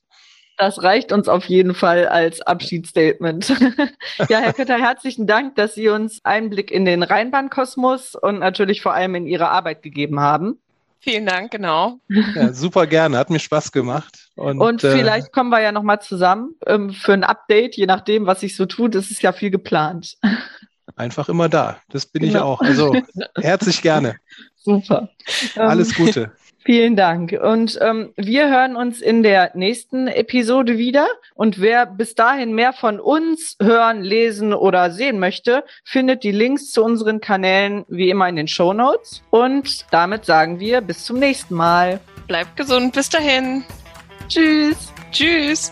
Das 0.58 0.82
reicht 0.82 1.12
uns 1.12 1.28
auf 1.28 1.46
jeden 1.46 1.74
Fall 1.74 2.06
als 2.06 2.40
Abschiedsstatement. 2.42 3.48
ja, 4.28 4.38
Herr 4.38 4.52
Kötter, 4.52 4.78
herzlichen 4.78 5.26
Dank, 5.26 5.56
dass 5.56 5.74
Sie 5.74 5.88
uns 5.88 6.20
Einblick 6.24 6.70
in 6.70 6.84
den 6.84 7.02
Rheinbahnkosmos 7.02 8.14
und 8.14 8.38
natürlich 8.38 8.82
vor 8.82 8.94
allem 8.94 9.14
in 9.14 9.26
Ihre 9.26 9.48
Arbeit 9.48 9.82
gegeben 9.82 10.20
haben. 10.20 10.58
Vielen 11.00 11.26
Dank, 11.26 11.50
genau. 11.50 11.98
Ja, 12.08 12.52
super 12.52 12.86
gerne, 12.86 13.18
hat 13.18 13.30
mir 13.30 13.40
Spaß 13.40 13.72
gemacht. 13.72 14.21
Und, 14.34 14.60
und 14.60 14.84
äh, 14.84 14.92
vielleicht 14.92 15.28
äh, 15.28 15.30
kommen 15.30 15.50
wir 15.50 15.60
ja 15.60 15.72
nochmal 15.72 16.00
zusammen 16.00 16.54
ähm, 16.66 16.90
für 16.90 17.12
ein 17.12 17.24
Update, 17.24 17.76
je 17.76 17.86
nachdem, 17.86 18.26
was 18.26 18.40
sich 18.40 18.56
so 18.56 18.66
tut. 18.66 18.94
Es 18.94 19.10
ist 19.10 19.22
ja 19.22 19.32
viel 19.32 19.50
geplant. 19.50 20.16
Einfach 20.96 21.28
immer 21.28 21.48
da. 21.48 21.78
Das 21.90 22.06
bin 22.06 22.22
genau. 22.22 22.32
ich 22.32 22.42
auch. 22.42 22.60
Also 22.60 22.94
herzlich 23.36 23.82
gerne. 23.82 24.16
Super. 24.56 25.08
Alles 25.56 25.98
ähm, 25.98 26.06
Gute. 26.06 26.32
Vielen 26.64 26.94
Dank. 26.94 27.32
Und 27.32 27.76
ähm, 27.82 28.12
wir 28.16 28.48
hören 28.48 28.76
uns 28.76 29.00
in 29.00 29.24
der 29.24 29.50
nächsten 29.54 30.06
Episode 30.06 30.78
wieder. 30.78 31.08
Und 31.34 31.60
wer 31.60 31.86
bis 31.86 32.14
dahin 32.14 32.54
mehr 32.54 32.72
von 32.72 33.00
uns 33.00 33.56
hören, 33.60 34.02
lesen 34.02 34.54
oder 34.54 34.92
sehen 34.92 35.18
möchte, 35.18 35.64
findet 35.84 36.22
die 36.22 36.30
Links 36.30 36.70
zu 36.70 36.84
unseren 36.84 37.20
Kanälen 37.20 37.84
wie 37.88 38.10
immer 38.10 38.28
in 38.28 38.36
den 38.36 38.48
Show 38.48 38.72
Notes. 38.72 39.22
Und 39.30 39.86
damit 39.90 40.24
sagen 40.24 40.60
wir 40.60 40.80
bis 40.82 41.04
zum 41.04 41.18
nächsten 41.18 41.54
Mal. 41.54 41.98
Bleibt 42.28 42.56
gesund. 42.56 42.94
Bis 42.94 43.08
dahin. 43.08 43.64
Tschüss. 44.32 44.76
Tschüss. 45.10 45.70